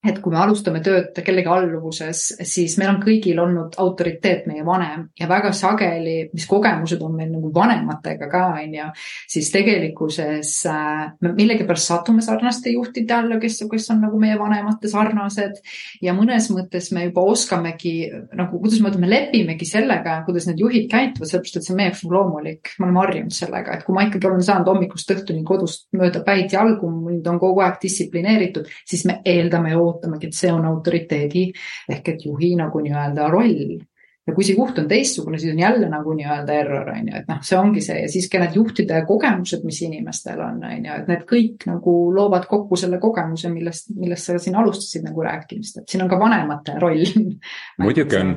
et 0.02 0.18
kui 0.18 0.32
me 0.34 0.40
alustame 0.42 0.80
tööd 0.82 1.14
kellegi 1.22 1.46
alluvuses, 1.46 2.22
siis 2.48 2.74
meil 2.80 2.90
on 2.90 2.98
kõigil 3.04 3.38
olnud 3.38 3.76
autoriteet 3.78 4.48
meie 4.50 4.64
vanem 4.66 5.04
ja 5.18 5.28
väga 5.30 5.52
sageli, 5.54 6.16
mis 6.34 6.46
kogemused 6.50 7.02
on 7.06 7.14
meil 7.14 7.30
nagu 7.30 7.52
vanematega 7.54 8.26
ka, 8.32 8.40
on 8.58 8.74
ju, 8.74 8.88
siis 9.30 9.50
tegelikkuses 9.54 10.50
äh, 10.70 11.04
me 11.22 11.32
millegipärast 11.36 11.92
satume 11.92 12.24
sarnaste 12.24 12.72
juhtide 12.74 13.14
alla, 13.14 13.38
kes, 13.42 13.60
kes 13.70 13.86
on 13.94 14.02
nagu 14.02 14.18
meie 14.18 14.34
vanemate 14.40 14.90
sarnased 14.90 15.60
ja 16.02 16.16
mõnes 16.18 16.50
mõttes 16.50 16.90
me 16.96 17.06
juba 17.06 17.22
oskamegi 17.30 17.94
nagu, 18.34 18.58
kuidas 18.58 18.82
ma 18.82 18.90
ütlen, 18.90 19.06
me 19.06 19.12
lepimegi 19.12 19.70
sellega, 19.70 20.18
kuidas 20.26 20.50
need 20.50 20.64
juhid 20.64 20.90
käituvad, 20.90 21.30
sellepärast 21.30 21.60
et 21.60 21.68
see 21.68 21.76
on 21.76 21.78
meie 21.78 21.92
jaoks 21.92 22.02
nagu 22.08 22.18
loomulik, 22.18 22.74
me 22.80 22.88
oleme 22.88 23.02
harjunud 23.04 23.38
sellega, 23.38 23.78
et 23.78 23.86
kui 23.86 23.94
ma 23.94 24.08
ikkagi 24.08 24.30
olen 24.32 24.42
saanud 24.50 24.72
hommikust 24.74 25.14
õhtuni 25.14 25.46
kodust 25.46 25.86
mööda 25.94 26.26
päid 26.26 26.50
jalgu, 26.50 26.90
mind 26.90 27.30
on 27.30 27.38
kogu 27.42 27.62
aeg 27.62 27.78
distsiplineeritud, 27.86 28.66
siis 28.88 29.06
me 29.06 29.20
eeldame 29.28 29.70
ja 29.70 29.78
ootamegi, 29.92 30.32
et 30.32 30.36
see 30.36 30.52
on 30.52 30.66
autoriteedi 30.72 31.48
ehk 31.92 32.12
et 32.14 32.28
juhi 32.28 32.54
nagu 32.58 32.82
nii-öelda 32.82 33.30
roll. 33.32 33.80
Ja 34.22 34.36
kui 34.36 34.44
see 34.46 34.54
juht 34.54 34.76
on 34.78 34.86
teistsugune, 34.86 35.38
siis 35.42 35.50
on 35.50 35.58
jälle 35.58 35.88
nagu 35.90 36.12
nii-öelda 36.14 36.54
error, 36.54 36.92
on 36.92 37.08
ju, 37.10 37.14
et 37.18 37.26
noh, 37.26 37.40
see 37.42 37.56
ongi 37.58 37.80
see. 37.82 38.04
Ja 38.04 38.10
siis 38.10 38.28
ka 38.30 38.38
need 38.38 38.54
juhtide 38.54 39.00
kogemused, 39.08 39.64
mis 39.66 39.80
inimestel 39.82 40.38
on, 40.44 40.60
on 40.62 40.86
ju, 40.86 40.98
et 41.00 41.10
need 41.10 41.24
kõik 41.26 41.66
nagu 41.66 41.96
loovad 42.14 42.46
kokku 42.50 42.78
selle 42.78 43.00
kogemuse, 43.02 43.50
millest, 43.50 43.90
millest 43.98 44.30
sa 44.30 44.38
siin 44.38 44.60
alustasid 44.62 45.08
nagu 45.08 45.26
rääkimist, 45.26 45.82
et 45.82 45.90
siin 45.90 46.06
on 46.06 46.12
ka 46.12 46.20
vanemate 46.22 46.78
roll. 46.78 47.02
Muidugi 47.82 48.20
on. 48.20 48.32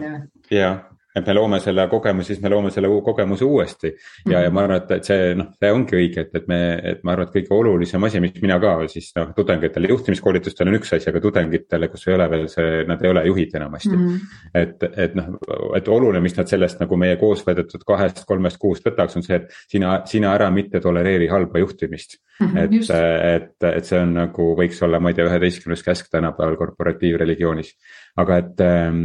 Ja 0.49 0.73
et 1.15 1.27
me 1.27 1.33
loome 1.33 1.59
selle 1.63 1.85
kogemuse, 1.91 2.33
siis 2.33 2.41
me 2.43 2.51
loome 2.51 2.71
selle 2.73 2.89
kogemuse 3.03 3.45
uuesti. 3.45 3.91
ja, 4.29 4.41
ja 4.43 4.51
ma 4.51 4.65
arvan, 4.65 4.81
et, 4.83 4.91
et 4.97 5.07
see 5.07 5.31
noh, 5.37 5.51
see 5.59 5.71
ongi 5.71 5.97
õige, 5.99 6.25
et, 6.25 6.33
et 6.35 6.49
me, 6.51 6.59
et 6.91 7.03
ma 7.07 7.13
arvan, 7.15 7.29
et 7.29 7.37
kõige 7.37 7.55
olulisem 7.55 8.03
asi, 8.07 8.21
mis 8.23 8.35
mina 8.43 8.57
ka 8.61 8.73
siis 8.91 9.11
noh, 9.15 9.31
tudengitele 9.37 9.91
juhtimiskoolitustel 9.93 10.71
on 10.71 10.79
üks 10.79 10.91
asi, 10.97 11.09
aga 11.11 11.21
tudengitele, 11.23 11.89
kus 11.91 12.07
ei 12.09 12.17
ole 12.17 12.27
veel 12.33 12.47
see, 12.51 12.83
nad 12.89 13.03
ei 13.03 13.13
ole 13.13 13.25
juhid 13.29 13.55
enamasti 13.61 13.93
mm. 13.95 14.05
-hmm. 14.09 14.43
et, 14.61 14.87
et 15.05 15.15
noh, 15.15 15.31
et 15.79 15.87
oluline, 15.97 16.23
mis 16.25 16.35
nad 16.37 16.51
sellest 16.51 16.83
nagu 16.83 16.99
meie 16.99 17.15
koos 17.21 17.45
veedetud 17.47 17.87
kahest, 17.87 18.25
kolmest 18.27 18.59
kuust 18.59 18.85
võtaks, 18.87 19.15
on 19.15 19.25
see, 19.25 19.39
et 19.39 19.59
sina, 19.71 20.01
sina 20.09 20.35
ära 20.35 20.51
mitte 20.51 20.83
tolereeri 20.83 21.31
halba 21.31 21.63
juhtimist 21.63 22.19
mm. 22.39 22.47
-hmm, 22.47 22.63
et, 22.65 23.51
et, 23.51 23.69
et 23.77 23.85
see 23.87 24.01
on 24.01 24.13
nagu 24.19 24.51
võiks 24.59 24.83
olla, 24.83 24.99
ma 24.99 25.11
ei 25.11 25.17
tea, 25.17 25.29
üheteistkümnes 25.29 25.83
käsk 25.83 26.11
tänapäeval 26.11 26.59
korporatiivreligioonis 26.59 27.75
aga 28.15 28.37
et 28.39 28.61
ähm, 28.63 28.99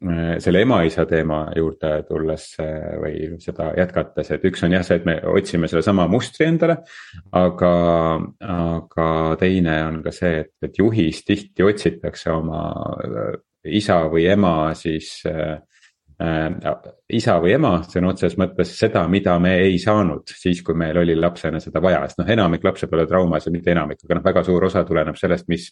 äh, 0.00 0.38
selle 0.40 0.62
ema-isa 0.64 1.04
teema 1.08 1.42
juurde 1.56 1.90
tulles 2.08 2.46
äh, 2.62 2.94
või 3.02 3.36
seda 3.42 3.68
jätkates, 3.76 4.30
et 4.32 4.46
üks 4.48 4.64
on 4.64 4.72
jah 4.72 4.84
see, 4.86 4.96
et 4.96 5.08
me 5.08 5.18
otsime 5.28 5.68
sedasama 5.68 6.06
mustri 6.08 6.48
endale. 6.48 6.78
aga, 7.36 7.72
aga 8.40 9.08
teine 9.40 9.76
on 9.90 10.00
ka 10.06 10.14
see, 10.14 10.40
et, 10.46 10.54
et 10.64 10.80
juhis 10.80 11.20
tihti 11.28 11.66
otsitakse 11.66 12.32
oma 12.32 12.64
äh, 13.04 13.32
isa 13.76 14.00
või 14.08 14.24
ema 14.32 14.56
siis 14.78 15.18
äh, 15.28 15.58
isa 17.12 17.34
või 17.44 17.52
ema 17.58 17.74
sõna 17.84 18.14
otseses 18.14 18.38
mõttes 18.40 18.70
seda, 18.78 19.02
mida 19.12 19.34
me 19.42 19.52
ei 19.66 19.76
saanud 19.78 20.32
siis, 20.32 20.62
kui 20.64 20.78
meil 20.78 20.96
oli 21.02 21.12
lapsena 21.18 21.60
seda 21.60 21.82
vaja, 21.84 22.06
sest 22.08 22.22
noh, 22.22 22.30
enamik 22.32 22.64
lapsepõlve 22.64 23.04
traumas 23.10 23.44
ja 23.44 23.52
mitte 23.52 23.74
enamik, 23.74 24.00
aga 24.06 24.16
noh, 24.16 24.24
väga 24.24 24.44
suur 24.46 24.64
osa 24.70 24.80
tuleneb 24.88 25.20
sellest, 25.20 25.44
mis 25.52 25.68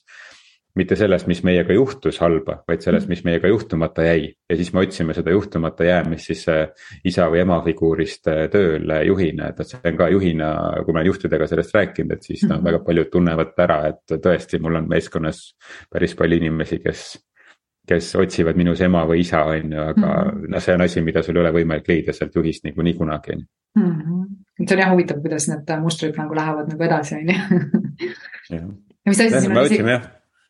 mitte 0.74 0.96
sellest, 0.98 1.28
mis 1.30 1.42
meiega 1.46 1.74
juhtus 1.76 2.18
halba, 2.22 2.56
vaid 2.68 2.82
sellest, 2.82 3.08
mis 3.10 3.22
meiega 3.26 3.48
juhtumata 3.48 4.06
jäi. 4.06 4.32
ja 4.50 4.56
siis 4.56 4.72
me 4.74 4.80
otsime 4.82 5.14
seda 5.14 5.30
juhtumata 5.30 5.84
jäämist 5.84 6.30
siis 6.30 6.46
äh, 6.48 6.88
isa 7.04 7.28
või 7.30 7.42
ema 7.44 7.60
figuurist 7.64 8.26
äh, 8.30 8.46
tööle 8.50 9.02
juhina, 9.06 9.50
et, 9.52 9.60
et 9.60 9.70
see 9.70 9.92
on 9.92 10.00
ka 10.00 10.08
juhina, 10.10 10.48
kui 10.84 10.92
ma 10.92 11.00
olen 11.02 11.10
juhtidega 11.12 11.46
sellest 11.50 11.74
rääkinud, 11.74 12.16
et 12.16 12.26
siis 12.26 12.42
noh, 12.50 12.62
väga 12.64 12.82
paljud 12.86 13.12
tunnevad 13.12 13.54
ära, 13.66 13.78
et 13.92 14.16
tõesti, 14.24 14.60
mul 14.62 14.80
on 14.80 14.90
meeskonnas 14.90 15.44
päris 15.92 16.16
palju 16.18 16.42
inimesi, 16.42 16.80
kes 16.82 17.12
kes 17.88 18.14
otsivad 18.16 18.56
minus 18.56 18.80
ema 18.80 19.02
või 19.08 19.20
isa, 19.20 19.42
on 19.44 19.72
ju, 19.72 19.80
aga 19.82 20.08
mm 20.08 20.30
-hmm. 20.30 20.48
noh, 20.54 20.62
see 20.64 20.74
on 20.74 20.84
asi, 20.86 21.02
mida 21.04 21.22
sul 21.22 21.36
ei 21.36 21.42
ole 21.42 21.52
võimalik 21.52 21.88
leida 21.88 22.12
sealt 22.16 22.34
juhist 22.34 22.64
niikuinii 22.64 22.94
kunagi, 22.96 23.32
on 23.36 23.44
ju. 23.44 23.46
Mhm. 23.80 24.22
see 24.64 24.76
on 24.76 24.80
jah 24.80 24.92
huvitav, 24.92 25.20
kuidas 25.20 25.48
need 25.48 25.72
mustrid 25.82 26.16
nagu 26.16 26.34
lähevad 26.34 26.68
nagu 26.72 26.82
edasi, 26.82 27.14
on 27.14 27.28
ju. 27.28 27.36
ja 28.50 28.60
mis 29.06 29.20
asi 29.20 29.40
siin 29.40 29.88
on? 29.88 30.00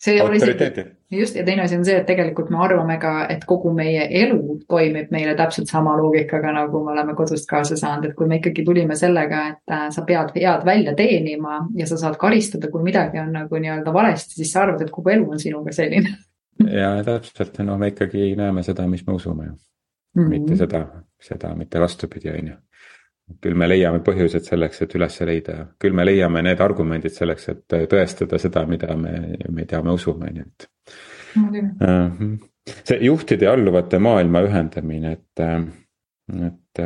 See 0.05 0.23
oli 0.23 0.37
isegi, 0.37 0.85
just 1.11 1.37
ja 1.37 1.45
teine 1.45 1.63
asi 1.65 1.77
on 1.79 1.85
see, 1.87 1.97
et 2.01 2.07
tegelikult 2.07 2.51
me 2.53 2.59
arvame 2.65 2.97
ka, 3.01 3.13
et 3.33 3.45
kogu 3.49 3.73
meie 3.75 4.07
elu 4.23 4.59
toimib 4.69 5.13
meile 5.15 5.35
täpselt 5.39 5.71
sama 5.71 5.95
loogikaga, 5.99 6.53
nagu 6.55 6.83
me 6.85 6.93
oleme 6.93 7.15
kodust 7.19 7.49
kaasa 7.51 7.79
saanud, 7.81 8.11
et 8.11 8.19
kui 8.19 8.29
me 8.31 8.41
ikkagi 8.41 8.65
tulime 8.67 8.97
sellega, 8.99 9.43
et 9.55 9.75
äh, 9.77 9.87
sa 9.95 10.05
pead 10.09 10.35
head 10.37 10.67
välja 10.67 10.95
teenima 10.99 11.63
ja 11.79 11.89
sa 11.91 11.99
saad 12.01 12.19
karistada, 12.21 12.71
kui 12.73 12.85
midagi 12.85 13.23
on 13.23 13.33
nagu 13.35 13.61
nii-öelda 13.61 13.95
valesti, 13.95 14.39
siis 14.41 14.53
sa 14.53 14.65
arvad, 14.67 14.85
et 14.85 14.93
kogu 14.95 15.15
elu 15.17 15.31
on 15.37 15.43
sinuga 15.43 15.75
selline. 15.75 16.17
Ja 16.71 16.93
täpselt, 17.03 17.57
no 17.67 17.75
me 17.79 17.89
ikkagi 17.91 18.29
näeme 18.39 18.63
seda, 18.63 18.85
mis 18.87 19.01
me 19.09 19.17
usume 19.19 19.49
ju. 19.49 19.57
Mm. 20.15 20.23
-hmm. 20.23 20.29
mitte 20.29 20.57
seda, 20.57 20.85
seda, 21.19 21.49
mitte 21.59 21.81
vastupidi, 21.83 22.31
on 22.31 22.49
ju 22.49 22.55
küll 23.45 23.57
me 23.57 23.69
leiame 23.69 24.01
põhjused 24.05 24.47
selleks, 24.49 24.83
et 24.85 24.95
üles 24.99 25.19
leida. 25.29 25.57
Küll 25.81 25.97
me 25.97 26.05
leiame 26.07 26.43
need 26.45 26.61
argumendid 26.61 27.15
selleks, 27.15 27.49
et 27.53 27.77
tõestada 27.91 28.41
seda, 28.41 28.65
mida 28.69 28.97
me, 29.01 29.15
me 29.51 29.67
teame, 29.69 29.95
usume, 29.97 30.31
nii 30.35 30.45
et. 30.45 30.69
see 32.89 32.99
juhtide 33.05 33.49
ja 33.49 33.53
alluvate 33.57 33.99
maailma 34.01 34.45
ühendamine, 34.47 35.17
et, 35.17 35.45
et 36.51 36.83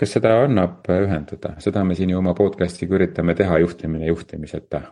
kas 0.00 0.16
seda 0.16 0.38
annab 0.44 0.88
ühendada, 0.92 1.54
seda 1.60 1.84
me 1.84 1.96
siin 1.96 2.12
ju 2.12 2.18
oma 2.20 2.34
podcast'iga 2.36 2.96
üritame 2.98 3.36
teha, 3.36 3.60
juhtimine 3.62 4.08
juhtimiseta 4.08 4.82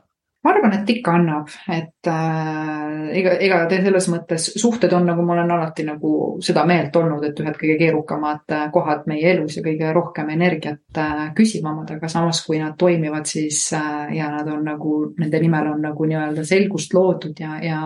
ma 0.45 0.53
arvan, 0.53 0.75
et 0.77 0.91
ikka 0.93 1.13
annab, 1.19 1.49
et 1.75 2.09
äh, 2.09 3.09
ega, 3.19 3.33
ega 3.43 3.59
selles 3.73 4.07
mõttes 4.13 4.45
suhted 4.61 4.93
on, 4.95 5.09
nagu 5.11 5.25
ma 5.27 5.35
olen 5.35 5.51
alati 5.57 5.85
nagu 5.87 6.13
seda 6.45 6.63
meelt 6.69 6.95
olnud, 6.97 7.25
et 7.27 7.41
ühed 7.43 7.59
kõige 7.59 7.75
keerukamad 7.81 8.55
äh, 8.55 8.69
kohad 8.75 9.09
meie 9.11 9.33
elus 9.33 9.59
ja 9.59 9.65
kõige 9.67 9.91
rohkem 9.97 10.31
energiat 10.37 11.01
äh, 11.03 11.25
küsivamad, 11.37 11.91
aga 11.97 12.11
samas, 12.13 12.45
kui 12.47 12.61
nad 12.63 12.77
toimivad, 12.79 13.27
siis 13.27 13.65
äh, 13.77 14.15
ja 14.19 14.31
nad 14.37 14.51
on 14.53 14.63
nagu, 14.69 14.99
nende 15.19 15.43
nimel 15.43 15.73
on 15.75 15.83
nagu 15.89 16.07
nii-öelda 16.09 16.47
selgust 16.47 16.95
loodud 16.95 17.43
ja, 17.43 17.59
ja 17.65 17.83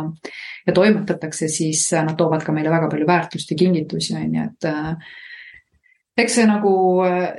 ja 0.67 0.73
toimetatakse, 0.77 1.49
siis 1.49 1.87
äh, 1.93 2.05
nad 2.05 2.19
toovad 2.21 2.45
ka 2.45 2.53
meile 2.55 2.71
väga 2.71 2.91
palju 2.93 3.07
väärtust 3.09 3.51
ja 3.51 3.59
kingitusi, 3.59 4.15
on 4.19 4.37
ju, 4.37 4.45
et 4.51 4.69
äh, 4.69 5.15
eks 6.21 6.37
see 6.39 6.45
nagu, 6.47 6.75
äh, 7.07 7.31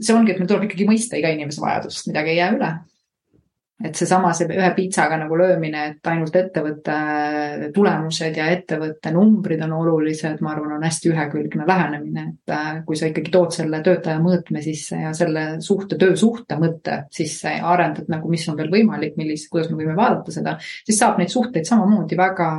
see 0.00 0.16
ongi, 0.16 0.32
et 0.32 0.40
meil 0.40 0.48
tuleb 0.50 0.66
ikkagi 0.70 0.88
mõista 0.88 1.20
iga 1.20 1.30
inimese 1.34 1.62
vajadust, 1.62 2.08
midagi 2.08 2.34
ei 2.34 2.40
jää 2.40 2.56
üle 2.56 2.72
et 3.82 3.98
seesama, 3.98 4.30
see 4.36 4.48
ühe 4.52 4.68
piitsaga 4.76 5.16
nagu 5.20 5.36
löömine, 5.38 5.84
et 5.90 6.10
ainult 6.12 6.36
ettevõtte 6.38 6.96
tulemused 7.74 8.36
ja 8.38 8.46
ettevõtte 8.54 9.10
numbrid 9.14 9.62
on 9.66 9.74
olulised, 9.80 10.42
ma 10.44 10.52
arvan, 10.54 10.76
on 10.76 10.86
hästi 10.86 11.10
ühekülgne 11.10 11.66
lähenemine, 11.66 12.26
et 12.32 12.54
äh, 12.54 12.68
kui 12.86 12.98
sa 12.98 13.08
ikkagi 13.10 13.32
tood 13.34 13.54
selle 13.54 13.82
töötaja 13.84 14.20
mõõtme 14.22 14.62
sisse 14.64 15.00
ja 15.02 15.12
selle 15.16 15.44
suhte, 15.64 15.98
töösuhte 16.00 16.58
mõtte 16.60 16.98
sisse 17.14 17.56
ja 17.56 17.66
arendad 17.72 18.10
nagu, 18.12 18.30
mis 18.30 18.46
on 18.50 18.58
veel 18.60 18.70
võimalik, 18.72 19.16
millist, 19.18 19.50
kuidas 19.52 19.70
me 19.72 19.80
võime 19.80 19.96
vaadata 19.98 20.34
seda, 20.34 20.56
siis 20.86 21.00
saab 21.02 21.18
neid 21.18 21.32
suhteid 21.32 21.66
samamoodi 21.68 22.18
väga 22.18 22.50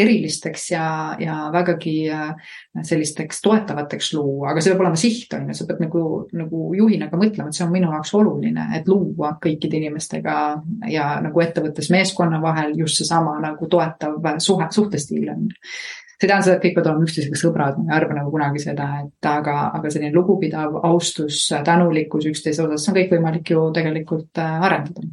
erilisteks 0.00 0.70
ja, 0.74 0.86
ja 1.20 1.38
vägagi 1.54 1.96
äh, 2.12 2.52
sellisteks 2.86 3.40
toetavateks 3.46 4.12
luua, 4.18 4.52
aga 4.52 4.60
see 4.60 4.74
peab 4.74 4.84
olema 4.84 5.00
siht, 5.00 5.32
on 5.38 5.48
ju, 5.48 5.56
sa 5.56 5.68
pead 5.70 5.80
nagu, 5.86 6.04
nagu 6.36 6.62
juhina 6.76 7.08
ka 7.10 7.20
mõtlema, 7.20 7.48
et 7.48 7.56
see 7.56 7.66
on 7.66 7.72
minu 7.74 7.90
jaoks 7.94 8.14
oluline, 8.20 8.68
et 8.76 8.88
luua 8.90 9.34
kõikide 9.40 9.80
inimestega 9.80 10.36
ja 10.90 11.06
nagu 11.22 11.40
ettevõttes 11.40 11.90
meeskonna 11.90 12.40
vahel 12.42 12.76
just 12.78 13.00
seesama 13.00 13.38
nagu 13.42 13.68
toetav 13.70 14.38
suhe, 14.38 14.68
suhtestiil 14.70 15.28
on 15.32 15.48
see 16.20 16.26
ei 16.26 16.28
tähenda 16.28 16.44
seda, 16.44 16.56
et 16.58 16.64
kõik 16.64 16.74
peavad 16.76 16.90
olema 16.90 17.06
üksteisega 17.06 17.38
sõbrad, 17.40 17.78
ma 17.80 17.94
ei 17.94 17.96
arva 17.96 18.16
nagu 18.18 18.32
kunagi 18.34 18.60
seda, 18.60 18.88
et 19.06 19.28
aga, 19.30 19.54
aga 19.78 19.92
selline 19.92 20.12
lugupidav 20.12 20.76
austus, 20.84 21.46
tänulikkus 21.64 22.26
üksteise 22.28 22.66
osas, 22.66 22.84
see 22.84 22.92
on 22.92 22.98
kõik 22.98 23.14
võimalik 23.14 23.52
ju 23.54 23.62
tegelikult 23.72 24.42
äh, 24.42 24.66
arendada. 24.68 25.06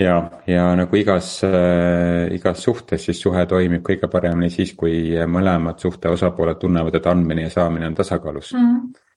ja, 0.00 0.16
ja 0.50 0.64
nagu 0.78 0.98
igas 0.98 1.28
äh,, 1.46 2.26
igas 2.34 2.64
suhtes 2.66 3.06
siis 3.06 3.22
suhe 3.22 3.46
toimib 3.46 3.84
kõige 3.86 4.10
paremini 4.10 4.50
siis, 4.50 4.74
kui 4.74 5.14
mõlemad 5.30 5.78
suhte 5.78 6.10
osapooled 6.10 6.58
tunnevad, 6.58 6.98
et 6.98 7.06
andmine 7.06 7.46
ja 7.46 7.54
saamine 7.54 7.86
on 7.86 7.94
tasakaalus 7.94 8.52
mm. 8.54 8.66
-hmm 8.66 9.09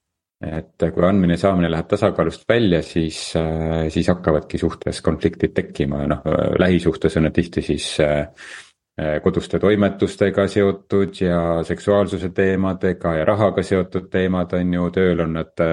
et 0.58 0.86
kui 0.94 1.06
andmine 1.08 1.38
ja 1.38 1.44
saamine 1.46 1.70
läheb 1.72 1.88
tasakaalust 1.92 2.44
välja, 2.50 2.82
siis, 2.86 3.20
äh, 3.40 3.88
siis 3.94 4.10
hakkavadki 4.12 4.58
suhtes 4.62 5.02
konfliktid 5.02 5.54
tekkima. 5.56 6.04
Ja 6.04 6.12
noh, 6.16 6.28
lähisuhtes 6.60 7.18
on 7.18 7.28
need 7.28 7.36
tihti 7.38 7.64
siis 7.66 7.88
äh, 8.04 8.28
äh, 9.00 9.16
koduste 9.24 9.60
toimetustega 9.60 10.48
seotud 10.48 11.22
ja 11.22 11.40
seksuaalsuse 11.64 12.30
teemadega 12.36 13.16
ja 13.20 13.26
rahaga 13.26 13.64
seotud 13.64 14.10
teemad 14.12 14.54
on 14.60 14.78
ju, 14.80 14.92
tööl 15.00 15.26
on 15.26 15.36
nad, 15.40 15.66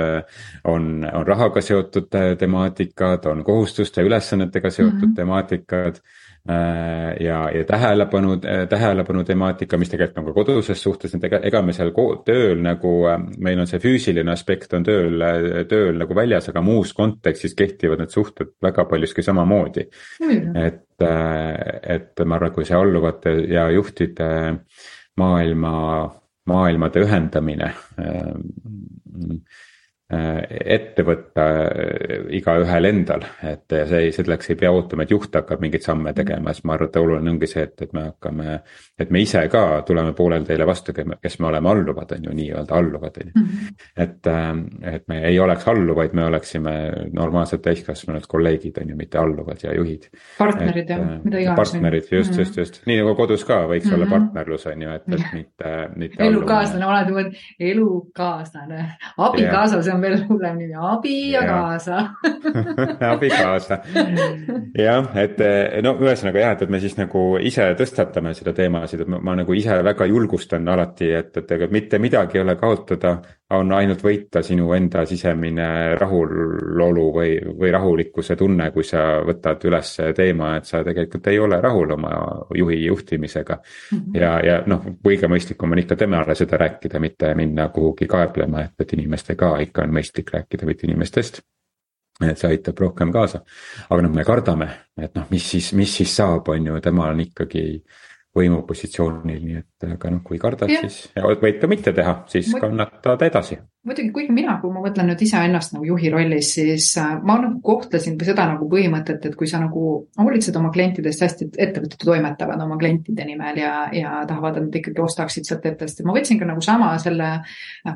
on, 0.65 0.91
on 1.13 1.27
rahaga 1.27 1.63
seotud 1.65 2.09
temaatikad, 2.39 3.31
on 3.33 3.45
kohustuste, 3.45 4.03
ülesannetega 4.07 4.71
seotud 4.71 4.99
mm 4.99 5.07
-hmm. 5.09 5.17
temaatikad. 5.17 6.03
Äh, 6.05 6.20
ja, 7.21 7.39
ja 7.55 7.65
tähelepanu, 7.69 8.33
äh, 8.45 8.63
tähelepanu 8.69 9.25
temaatika, 9.25 9.79
mis 9.79 9.91
tegelikult 9.93 10.19
on 10.23 10.29
ka 10.31 10.35
koduses 10.39 10.83
suhtes, 10.83 11.15
et 11.15 11.27
ega, 11.29 11.41
ega 11.51 11.63
me 11.63 11.75
seal 11.77 11.93
tööl 12.27 12.63
nagu, 12.65 12.95
äh, 13.11 13.19
meil 13.39 13.61
on 13.61 13.69
see 13.71 13.83
füüsiline 13.83 14.33
aspekt 14.33 14.73
on 14.77 14.87
tööl, 14.87 15.21
tööl 15.69 16.01
nagu 16.01 16.17
väljas, 16.17 16.49
aga 16.53 16.63
muus 16.65 16.95
kontekstis 16.97 17.55
kehtivad 17.59 18.01
need 18.01 18.15
suhted 18.15 18.55
väga 18.63 18.87
paljuski 18.89 19.25
samamoodi. 19.27 19.87
Mm.. 20.25 20.57
et, 20.57 20.87
et 21.01 22.25
ma 22.25 22.37
arvan, 22.37 22.55
kui 22.55 22.67
see 22.69 22.77
alluvate 22.77 23.35
ja 23.51 23.69
juhtide 23.75 24.31
maailma, 25.21 25.75
maailmade 26.49 27.05
ühendamine 27.05 27.71
Äh, 28.01 28.35
ette 30.11 31.05
võtta 31.07 31.45
äh, 31.71 32.25
igaühel 32.35 32.89
endal, 32.89 33.23
et 33.47 33.71
see, 33.87 34.09
selleks 34.15 34.51
ei 34.51 34.57
pea 34.59 34.73
ootama, 34.75 35.05
et 35.07 35.13
juht 35.15 35.37
hakkab 35.39 35.61
mingeid 35.63 35.85
samme 35.85 36.11
tegema, 36.17 36.51
siis 36.55 36.67
ma 36.67 36.75
arvan, 36.75 36.91
et 36.91 36.97
oluline 36.99 37.31
ongi 37.31 37.47
see, 37.51 37.63
et, 37.69 37.77
et 37.87 37.93
me 37.95 38.09
hakkame. 38.09 38.57
et 38.99 39.11
me 39.11 39.23
ise 39.23 39.45
ka 39.53 39.83
tuleme 39.87 40.13
poolel 40.19 40.45
teele 40.45 40.67
vastu, 40.67 40.93
kes 40.93 41.39
me 41.41 41.47
oleme 41.47 41.71
alluvad, 41.71 42.17
on 42.17 42.27
ju, 42.27 42.35
nii-öelda 42.41 42.75
alluvad, 42.75 43.21
on 43.23 43.31
ju. 43.31 43.43
Mhm. 43.45 43.77
et, 43.97 44.27
äh, 44.27 44.95
et 44.95 45.07
me 45.09 45.21
ei 45.29 45.39
oleks 45.41 45.69
alluvaid, 45.69 46.17
me 46.19 46.25
oleksime 46.27 46.75
normaalsed 47.15 47.63
täiskasvanud 47.63 48.27
kolleegid, 48.27 48.83
on 48.83 48.91
ju, 48.91 48.99
mitte 48.99 49.19
alluvad 49.19 49.63
ja 49.63 49.77
juhid. 49.79 50.11
partnerid 50.39 50.91
jah, 50.91 51.07
mida 51.23 51.39
iganes. 51.39 51.57
partnerid, 51.57 52.11
just 52.11 52.31
mm, 52.31 52.35
-hmm. 52.35 52.39
just, 52.41 52.57
just, 52.57 52.83
nii 52.87 52.99
nagu 52.99 53.15
kodus 53.15 53.45
ka 53.45 53.63
võiks 53.63 53.87
mm 53.87 53.91
-hmm. 53.91 53.95
olla 53.95 54.07
mhm. 54.07 54.15
partnerlus, 54.15 54.67
on 54.67 54.83
ju, 54.83 54.91
et, 54.91 55.09
et 55.09 55.33
mitte, 55.33 55.89
mitte. 55.97 56.25
elukaaslane, 56.25 56.85
alati 56.85 57.13
mõtlen, 57.13 57.35
elukaaslane, 57.61 58.85
abikaasa, 59.17 59.83
see 59.83 59.95
on 59.95 60.00
on 60.01 60.07
veel 60.07 60.17
hullem 60.29 60.59
nimi, 60.61 60.75
abikaasa 60.75 62.01
abikaasa, 63.13 63.81
jah, 64.79 65.11
et 65.21 65.43
no 65.85 65.95
ühesõnaga 66.01 66.45
jah, 66.45 66.57
et, 66.57 66.65
et 66.65 66.73
me 66.73 66.81
siis 66.83 66.97
nagu 66.99 67.25
ise 67.45 67.69
tõstatame 67.79 68.33
seda 68.37 68.55
teemasid, 68.57 69.05
et 69.05 69.13
ma, 69.13 69.21
ma 69.31 69.37
nagu 69.43 69.57
ise 69.57 69.81
väga 69.85 70.09
julgustan 70.11 70.69
alati, 70.73 71.13
et, 71.21 71.37
et 71.43 71.55
ega 71.57 71.69
mitte 71.73 72.01
midagi 72.03 72.39
ei 72.41 72.45
ole 72.45 72.57
kaotada. 72.61 73.19
On 73.51 73.73
ainult 73.75 74.03
võita 74.05 74.43
sinu 74.47 74.71
enda 74.77 75.03
sisemine 75.09 75.67
rahulolu 75.99 77.07
või, 77.15 77.33
või 77.59 77.71
rahulikkuse 77.75 78.37
tunne, 78.39 78.71
kui 78.75 78.85
sa 78.87 79.21
võtad 79.27 79.65
üles 79.67 79.93
teema, 80.17 80.53
et 80.59 80.69
sa 80.71 80.85
tegelikult 80.87 81.27
ei 81.33 81.39
ole 81.43 81.61
rahul 81.61 81.97
oma 81.97 82.13
juhi 82.57 82.85
juhtimisega 82.85 83.57
mm. 83.57 83.99
-hmm. 83.99 84.21
ja, 84.21 84.33
ja 84.47 84.59
noh, 84.67 84.85
kõige 85.05 85.29
mõistlikum 85.29 85.73
on 85.73 85.83
ikka 85.83 85.97
temale 85.97 86.35
seda 86.39 86.61
rääkida, 86.63 87.01
mitte 87.01 87.35
minna 87.35 87.69
kuhugi 87.69 88.07
kaeblema, 88.07 88.67
et, 88.69 88.77
et 88.79 88.93
inimestega 88.99 89.57
ikka 89.67 89.83
on 89.83 89.97
mõistlik 89.99 90.31
rääkida, 90.35 90.67
mitte 90.67 90.87
inimestest 90.87 91.43
et 92.29 92.39
see 92.39 92.51
aitab 92.53 92.79
rohkem 92.79 93.13
kaasa. 93.13 93.41
aga 93.91 94.03
noh, 94.03 94.13
me 94.15 94.25
kardame, 94.25 94.69
et 95.01 95.15
noh, 95.17 95.27
mis 95.31 95.51
siis, 95.51 95.73
mis 95.73 95.97
siis 95.97 96.17
saab, 96.17 96.49
on 96.49 96.67
ju, 96.67 96.81
tema 96.85 97.09
on 97.09 97.21
ikkagi 97.21 97.83
võimupositsioonil, 98.37 99.45
nii 99.45 99.57
et 99.57 99.70
aga 99.87 100.15
noh, 100.15 100.23
kui 100.25 100.39
kardad, 100.39 100.73
siis 100.85 101.11
võid 101.17 101.61
ka 101.61 101.71
mitte 101.71 101.95
teha, 101.97 102.23
siis 102.31 102.53
kannatad 102.61 103.29
edasi 103.29 103.61
muidugi, 103.87 104.11
kuigi 104.13 104.35
mina, 104.37 104.59
kui 104.61 104.73
ma 104.75 104.83
mõtlen 104.85 105.07
nüüd 105.09 105.23
iseennast 105.25 105.73
nagu 105.73 105.87
juhi 105.89 106.11
rollis, 106.13 106.51
siis 106.59 106.91
äh, 107.01 107.15
ma 107.25 107.39
nagu 107.41 107.63
kohtlesin 107.65 108.19
seda 108.27 108.45
nagu 108.51 108.67
põhimõtet, 108.69 109.25
et 109.25 109.37
kui 109.39 109.49
sa 109.49 109.61
nagu 109.63 109.85
hoolitsed 110.21 110.57
oma 110.61 110.69
klientidest 110.75 111.25
hästi, 111.25 111.49
et 111.49 111.57
ettevõtted 111.69 112.05
toimetavad 112.05 112.61
oma 112.61 112.77
klientide 112.81 113.25
nimel 113.25 113.63
ja, 113.63 113.73
ja 113.97 114.19
tahavad, 114.29 114.59
et 114.59 114.67
nad 114.67 114.77
ikkagi 114.83 115.01
ostaksid 115.01 115.49
sealt 115.49 115.65
ettevõttest. 115.65 116.05
ma 116.05 116.17
võtsin 116.17 116.41
ka 116.43 116.51
nagu 116.51 116.65
sama 116.65 116.91
selle 117.01 117.31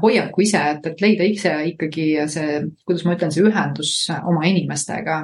hoiaku 0.01 0.47
ise, 0.47 0.63
et, 0.73 0.89
et 0.89 1.05
leida 1.05 1.29
ise 1.29 1.53
ikkagi 1.75 2.09
see, 2.33 2.63
kuidas 2.89 3.05
ma 3.05 3.19
ütlen, 3.19 3.35
see 3.35 3.45
ühendus 3.45 3.93
oma 4.25 4.49
inimestega. 4.49 5.21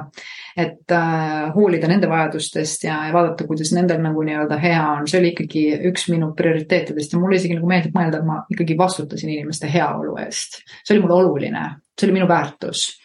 et 0.61 0.93
äh, 0.93 1.49
hoolida 1.55 1.87
nende 1.89 2.09
vajadustest 2.11 2.83
ja, 2.83 2.99
ja 3.07 3.13
vaadata, 3.15 3.47
kuidas 3.49 3.73
nendel 3.73 4.01
nagu 4.03 4.21
nii-öelda 4.27 4.61
hea 4.61 4.81
on, 4.93 5.09
see 5.09 5.23
oli 5.23 5.33
ikkagi 5.33 5.61
üks 5.89 6.09
minu 6.11 6.33
prioriteetidest 6.51 7.15
ja 7.15 7.19
mulle 7.19 7.39
isegi 7.39 7.55
nagu 7.57 7.69
meeldib 7.69 7.95
mõelda, 7.95 8.19
et 8.19 8.27
ma 8.27 8.41
ikkagi 8.51 8.77
vastutasin 8.77 9.31
inimeste 9.31 9.71
heaolu 9.71 10.17
eest 10.21 10.61
see 10.83 10.95
oli 10.95 11.03
mulle 11.05 11.19
oluline, 11.21 11.63
see 11.97 12.07
oli 12.07 12.19
minu 12.19 12.27
väärtus. 12.29 13.00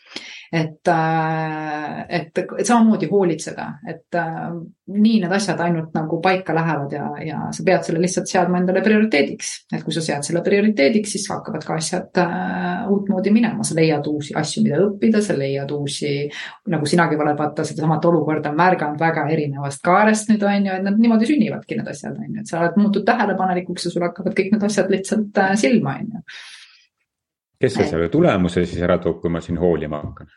Et, 0.53 0.89
äh, 0.89 2.07
et, 2.09 2.39
et 2.39 2.67
samamoodi 2.67 3.09
hoolitseda, 3.11 3.67
et 3.89 4.19
äh, 4.19 4.43
nii 4.95 5.21
need 5.23 5.33
asjad 5.35 5.61
ainult 5.65 5.95
nagu 5.97 6.21
paika 6.23 6.55
lähevad 6.55 6.93
ja, 6.95 7.07
ja 7.27 7.41
sa 7.55 7.65
pead 7.67 7.87
selle 7.87 8.03
lihtsalt 8.03 8.31
seadma 8.31 8.61
endale 8.61 8.83
prioriteediks. 8.85 9.53
et 9.75 9.83
kui 9.85 9.95
sa 9.95 10.05
sead 10.05 10.27
selle 10.27 10.43
prioriteediks, 10.47 11.17
siis 11.17 11.27
hakkavad 11.33 11.67
ka 11.67 11.79
asjad 11.81 12.23
äh, 12.23 12.87
uutmoodi 12.93 13.33
minema, 13.35 13.67
sa 13.67 13.79
leiad 13.79 14.07
uusi 14.11 14.37
asju, 14.39 14.63
mida 14.67 14.81
õppida, 14.85 15.23
sa 15.25 15.39
leiad 15.39 15.73
uusi, 15.75 16.13
nagu 16.73 16.87
sinagi 16.87 17.19
oled 17.19 17.39
vaata 17.39 17.67
sedasamat 17.67 18.11
olukorda 18.13 18.53
märganud 18.55 19.01
väga 19.03 19.27
erinevast 19.35 19.83
kaarest 19.87 20.31
nüüd 20.31 20.45
on 20.47 20.71
ju, 20.71 20.77
et 20.79 20.87
nad 20.87 21.01
niimoodi 21.01 21.31
sünnivadki 21.33 21.81
need 21.81 21.91
asjad 21.91 22.15
on 22.15 22.31
ju, 22.31 22.45
et 22.45 22.53
sa 22.53 22.61
oled 22.63 22.79
muutud 22.81 23.07
tähelepanelikuks 23.09 23.89
ja 23.89 23.95
sul 23.97 24.07
hakkavad 24.07 24.37
kõik 24.39 24.55
need 24.55 24.71
asjad 24.71 24.93
lihtsalt 24.95 25.43
silma 25.59 25.99
on 25.99 26.15
ju 26.19 26.55
kes 27.61 27.79
see 27.79 27.89
selle 27.91 28.09
tulemuse 28.13 28.67
siis 28.67 28.83
ära 28.85 28.99
toob, 29.03 29.21
kui 29.23 29.33
ma 29.33 29.41
siin 29.45 29.59
hoolima 29.61 30.03
hakkan? 30.03 30.31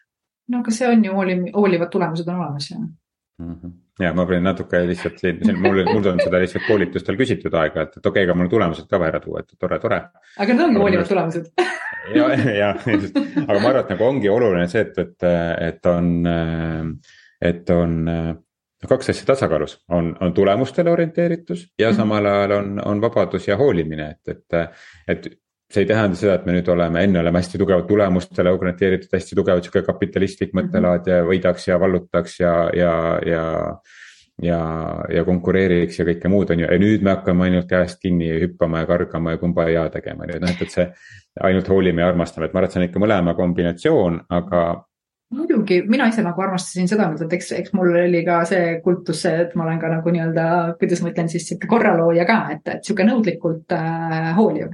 no 0.50 0.64
aga 0.64 0.74
see 0.74 0.90
on 0.90 1.06
ju 1.06 1.14
hooli-, 1.14 1.52
hoolivad 1.56 1.92
tulemused 1.94 2.28
on 2.28 2.42
olemas 2.42 2.72
ju 2.72 2.80
mm. 2.80 3.54
-hmm. 3.54 3.72
ja 4.00 4.14
ma 4.14 4.26
pean 4.26 4.44
natuke 4.44 4.82
lihtsalt 4.88 5.22
mul, 5.58 5.84
mul 5.94 6.12
on 6.14 6.20
seda 6.24 6.40
lihtsalt 6.40 6.68
koolitustel 6.68 7.18
küsitud 7.20 7.54
aega, 7.54 7.82
et, 7.82 7.98
okei 7.98 8.10
okay,, 8.10 8.24
aga 8.24 8.36
mul 8.36 8.52
tulemused 8.52 8.90
ka 8.90 9.00
vaja 9.00 9.16
ära 9.16 9.24
tuua, 9.24 9.40
et 9.40 9.56
tore, 9.60 9.80
tore. 9.80 10.02
aga 10.38 10.54
need 10.54 10.66
ongi 10.66 10.84
hoolivad 10.84 11.08
tulemused 11.08 11.52
ja, 12.18 12.30
ja, 12.58 12.70
aga 13.48 13.60
ma 13.60 13.70
arvan, 13.70 13.82
et 13.84 13.96
nagu 13.96 14.06
ongi 14.06 14.30
oluline 14.30 14.68
see, 14.68 14.82
et, 14.82 14.98
et, 14.98 15.28
et 15.70 15.92
on, 15.92 16.14
et 17.42 17.76
on 17.76 17.98
kaks 18.88 19.12
asja 19.12 19.26
tasakaalus, 19.28 19.84
on, 19.92 20.16
on 20.22 20.34
tulemustele 20.34 20.92
orienteeritus 20.92 21.68
ja 21.80 21.90
mhm. 21.90 21.98
samal 21.98 22.26
ajal 22.26 22.58
on, 22.62 22.82
on 22.86 23.02
vabadus 23.02 23.48
ja 23.48 23.58
hoolimine, 23.58 24.10
et, 24.10 24.36
et. 24.38 24.82
et 25.08 25.30
see 25.70 25.84
ei 25.86 25.90
tähenda 25.90 26.18
seda, 26.18 26.40
et 26.40 26.46
me 26.50 26.56
nüüd 26.56 26.70
oleme, 26.74 27.04
enne 27.06 27.22
oleme 27.22 27.42
hästi 27.42 27.60
tugevalt 27.62 27.88
tulemustele 27.88 28.52
orienteeritud, 28.56 29.12
hästi 29.14 29.38
tugev 29.38 29.62
sihuke 29.62 29.84
kapitalistlik 29.86 30.56
mõttelaad 30.58 31.10
ja 31.12 31.22
võidaks 31.28 31.68
ja 31.70 31.78
vallutaks 31.82 32.40
ja, 32.42 32.54
ja, 32.74 32.94
ja 33.26 33.44
ja, 34.42 34.60
ja 35.12 35.24
konkureeriks 35.28 36.00
ja 36.00 36.06
kõike 36.08 36.30
muud, 36.32 36.52
on 36.54 36.64
ju, 36.64 36.68
ja 36.72 36.82
nüüd 36.82 37.04
me 37.06 37.12
hakkame 37.16 37.50
ainult 37.50 37.70
käest 37.70 38.00
kinni 38.04 38.30
hüppama 38.44 38.84
ja 38.84 38.88
kargama 38.90 39.34
ja 39.36 39.40
kumbaya 39.42 39.88
tegema, 39.94 40.24
on 40.24 40.32
ju, 40.32 40.38
et 40.38 40.46
noh, 40.46 40.54
et, 40.54 40.62
et 40.64 40.76
see. 40.76 40.86
ainult 41.50 41.68
hoolime 41.72 42.02
ja 42.02 42.08
armastame, 42.12 42.48
et 42.48 42.54
ma 42.54 42.62
arvan, 42.62 42.70
et 42.70 42.76
see 42.76 42.82
on 42.82 42.88
ikka 42.88 43.02
mõlema 43.04 43.34
kombinatsioon, 43.36 44.22
aga. 44.36 44.64
muidugi, 45.36 45.82
mina 45.92 46.08
ise 46.10 46.24
nagu 46.26 46.42
armastasin 46.42 46.88
seda, 46.90 47.10
et 47.20 47.36
eks, 47.38 47.52
eks 47.60 47.76
mul 47.78 47.92
oli 48.06 48.24
ka 48.28 48.40
see 48.50 48.80
kultus, 48.86 49.26
et 49.30 49.54
ma 49.60 49.68
olen 49.68 49.84
ka 49.84 49.92
nagu 49.92 50.16
nii-öelda, 50.16 50.48
kuidas 50.80 51.04
ma 51.04 51.12
ütlen 51.12 51.30
siis 51.32 51.46
sihuke 51.52 51.70
korralooja 51.70 52.26
ka, 52.28 52.40
et, 52.56 52.66
et 52.78 52.88
sihuke 52.88 53.06
nõudlikult 53.12 53.76
äh, 53.76 54.32
hooliv 54.40 54.72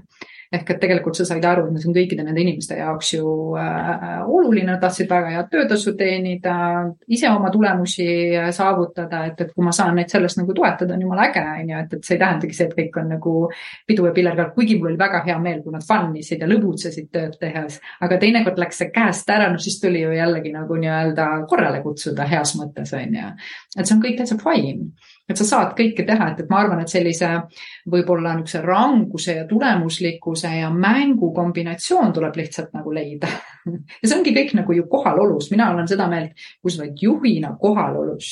ehk 0.56 0.72
et 0.74 0.80
tegelikult 0.82 1.18
sa 1.18 1.26
said 1.28 1.46
aru, 1.46 1.68
et 1.70 1.82
see 1.82 1.90
on 1.90 1.96
kõikide 1.96 2.26
nende 2.26 2.42
inimeste 2.42 2.78
jaoks 2.80 3.14
ju 3.16 3.26
äh, 3.60 4.24
oluline, 4.26 4.70
nad 4.72 4.82
tahtsid 4.84 5.10
väga 5.12 5.34
head 5.34 5.50
töötasu 5.52 5.96
teenida, 6.00 6.56
ise 7.12 7.30
oma 7.32 7.52
tulemusi 7.54 8.08
äh, 8.36 8.50
saavutada, 8.56 9.26
et, 9.30 9.42
et 9.46 9.54
kui 9.54 9.66
ma 9.66 9.74
saan 9.76 9.96
neid 10.00 10.12
selles 10.14 10.38
nagu 10.40 10.56
toetada, 10.58 10.96
on 10.96 11.06
jumala 11.06 11.28
äge, 11.30 11.44
on 11.46 11.74
ju, 11.74 11.82
et, 11.86 11.98
et 11.98 12.10
see 12.10 12.18
ei 12.18 12.22
tähendagi 12.24 12.58
see, 12.58 12.70
et 12.70 12.78
kõik 12.80 13.02
on 13.02 13.12
nagu 13.16 13.36
pidu 13.88 14.08
ja 14.10 14.14
pillerkall, 14.16 14.54
kuigi 14.58 14.80
mul 14.80 14.94
oli 14.94 15.02
väga 15.02 15.24
hea 15.28 15.38
meel, 15.42 15.62
kui 15.66 15.76
nad 15.76 15.86
fun 15.86 16.16
isid 16.20 16.44
ja 16.44 16.50
lõbutsesid 16.50 17.12
tööd 17.14 17.40
tehes. 17.42 17.80
aga 18.06 18.20
teinekord 18.22 18.62
läks 18.62 18.82
see 18.84 18.94
käest 18.96 19.30
ära, 19.32 19.50
no 19.52 19.62
siis 19.62 19.80
tuli 19.82 20.04
ju 20.04 20.14
jällegi 20.16 20.54
nagu 20.56 20.80
nii-öelda 20.80 21.30
korrale 21.50 21.82
kutsuda 21.84 22.28
heas 22.30 22.56
mõttes, 22.60 22.94
on 22.96 23.20
ju. 23.20 23.34
et 23.78 23.84
see 23.84 23.96
on 23.98 24.04
kõik 24.04 24.20
täitsa 24.22 24.40
fine 24.42 24.92
et 25.30 25.40
sa 25.40 25.48
saad 25.48 25.74
kõike 25.78 26.06
teha, 26.06 26.30
et, 26.32 26.44
et 26.44 26.52
ma 26.52 26.62
arvan, 26.62 26.82
et 26.84 26.92
sellise 26.92 27.30
võib-olla 27.92 28.36
niisuguse 28.36 28.62
ranguse 28.66 29.38
ja 29.40 29.46
tulemuslikkuse 29.50 30.52
ja 30.60 30.70
mängu 30.74 31.32
kombinatsioon 31.36 32.14
tuleb 32.14 32.38
lihtsalt 32.42 32.76
nagu 32.78 32.94
leida. 32.94 33.32
Ja 33.66 34.06
see 34.06 34.20
ongi 34.20 34.30
kõik 34.36 34.52
nagu 34.54 34.76
ju 34.78 34.84
kohalolus, 34.86 35.48
mina 35.50 35.72
olen 35.74 35.88
seda 35.90 36.06
meelt, 36.12 36.36
kui 36.62 36.70
sa 36.70 36.84
oled 36.84 37.00
juhina 37.02 37.56
kohalolus, 37.58 38.28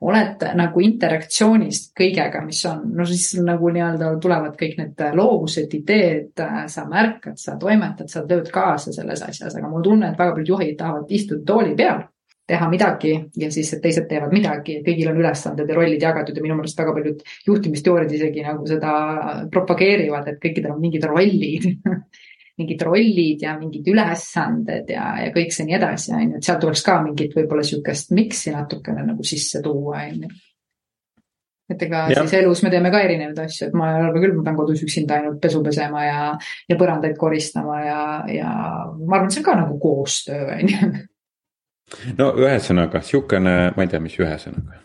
oled 0.00 0.40
nagu 0.56 0.80
interaktsioonis 0.80 1.80
kõigega, 1.98 2.40
mis 2.46 2.62
on, 2.70 2.86
no 2.96 3.04
siis 3.08 3.26
nagu 3.44 3.68
nii-öelda 3.74 4.14
tulevad 4.24 4.56
kõik 4.56 4.78
need 4.80 5.04
loovused, 5.20 5.76
ideed, 5.76 6.40
sa 6.72 6.86
märkad, 6.88 7.36
sa 7.40 7.58
toimetad, 7.60 8.08
sa 8.08 8.24
tööd 8.28 8.48
kaasa 8.54 8.94
selles 8.96 9.20
asjas, 9.28 9.52
aga 9.52 9.68
mul 9.68 9.84
tunne, 9.84 10.14
et 10.14 10.18
väga 10.18 10.38
paljud 10.38 10.54
juhid 10.54 10.80
tahavad 10.80 11.12
istuda 11.20 11.44
tooli 11.52 11.76
peal 11.76 12.06
teha 12.48 12.68
midagi 12.68 13.14
ja 13.40 13.48
siis 13.52 13.70
teised 13.80 14.06
teevad 14.08 14.32
midagi, 14.34 14.80
kõigil 14.84 15.08
on 15.10 15.20
ülesanded 15.22 15.70
ja 15.70 15.76
rollid 15.78 16.02
jagatud 16.02 16.36
ja 16.36 16.44
minu 16.44 16.58
meelest 16.58 16.78
väga 16.80 16.92
paljud 16.96 17.24
juhtimisteooriad 17.46 18.12
isegi 18.12 18.44
nagu 18.44 18.68
seda 18.68 18.92
propageerivad, 19.52 20.28
et 20.28 20.40
kõikidel 20.42 20.74
on 20.74 20.82
mingid 20.82 21.06
rollid 21.08 21.70
mingid 22.60 22.82
rollid 22.86 23.42
ja 23.42 23.56
mingid 23.58 23.88
ülesanded 23.90 24.90
ja, 24.92 25.06
ja 25.24 25.30
kõik 25.34 25.54
see 25.54 25.66
nii 25.68 25.78
edasi, 25.78 26.12
on 26.14 26.26
ju, 26.26 26.40
et 26.40 26.48
sealt 26.48 26.60
tuleks 26.62 26.84
ka 26.86 26.98
mingit 27.02 27.32
võib-olla 27.34 27.64
sihukest 27.66 28.12
miksi 28.14 28.52
natukene 28.54 29.06
nagu 29.08 29.24
sisse 29.26 29.62
tuua, 29.64 30.04
on 30.04 30.26
ju. 30.26 30.30
et 31.72 31.82
ega 31.88 32.04
ja. 32.12 32.20
siis 32.20 32.36
elus 32.42 32.62
me 32.62 32.70
teeme 32.70 32.92
ka 32.92 33.00
erinevaid 33.08 33.40
asju, 33.46 33.70
et 33.70 33.80
ma 33.80 33.88
ei 33.90 34.04
arva 34.04 34.20
küll, 34.20 34.36
ma 34.36 34.44
pean 34.46 34.60
kodus 34.60 34.84
üksinda 34.84 35.16
ainult 35.16 35.40
pesu 35.42 35.64
pesema 35.64 36.04
ja, 36.04 36.20
ja 36.68 36.78
põrandaid 36.78 37.16
koristama 37.18 37.80
ja, 37.82 38.04
ja 38.30 38.52
ma 39.00 39.16
arvan, 39.16 39.32
et 39.32 39.38
see 39.38 39.42
on 39.42 39.48
ka 39.48 39.58
nagu 39.64 39.80
koostöö, 39.82 40.44
on 40.60 40.74
ju 40.76 40.92
no 42.18 42.30
ühesõnaga 42.40 43.00
sihukene, 43.04 43.54
ma 43.76 43.84
ei 43.84 43.90
tea, 43.90 44.00
mis 44.02 44.16
ühesõnaga, 44.20 44.80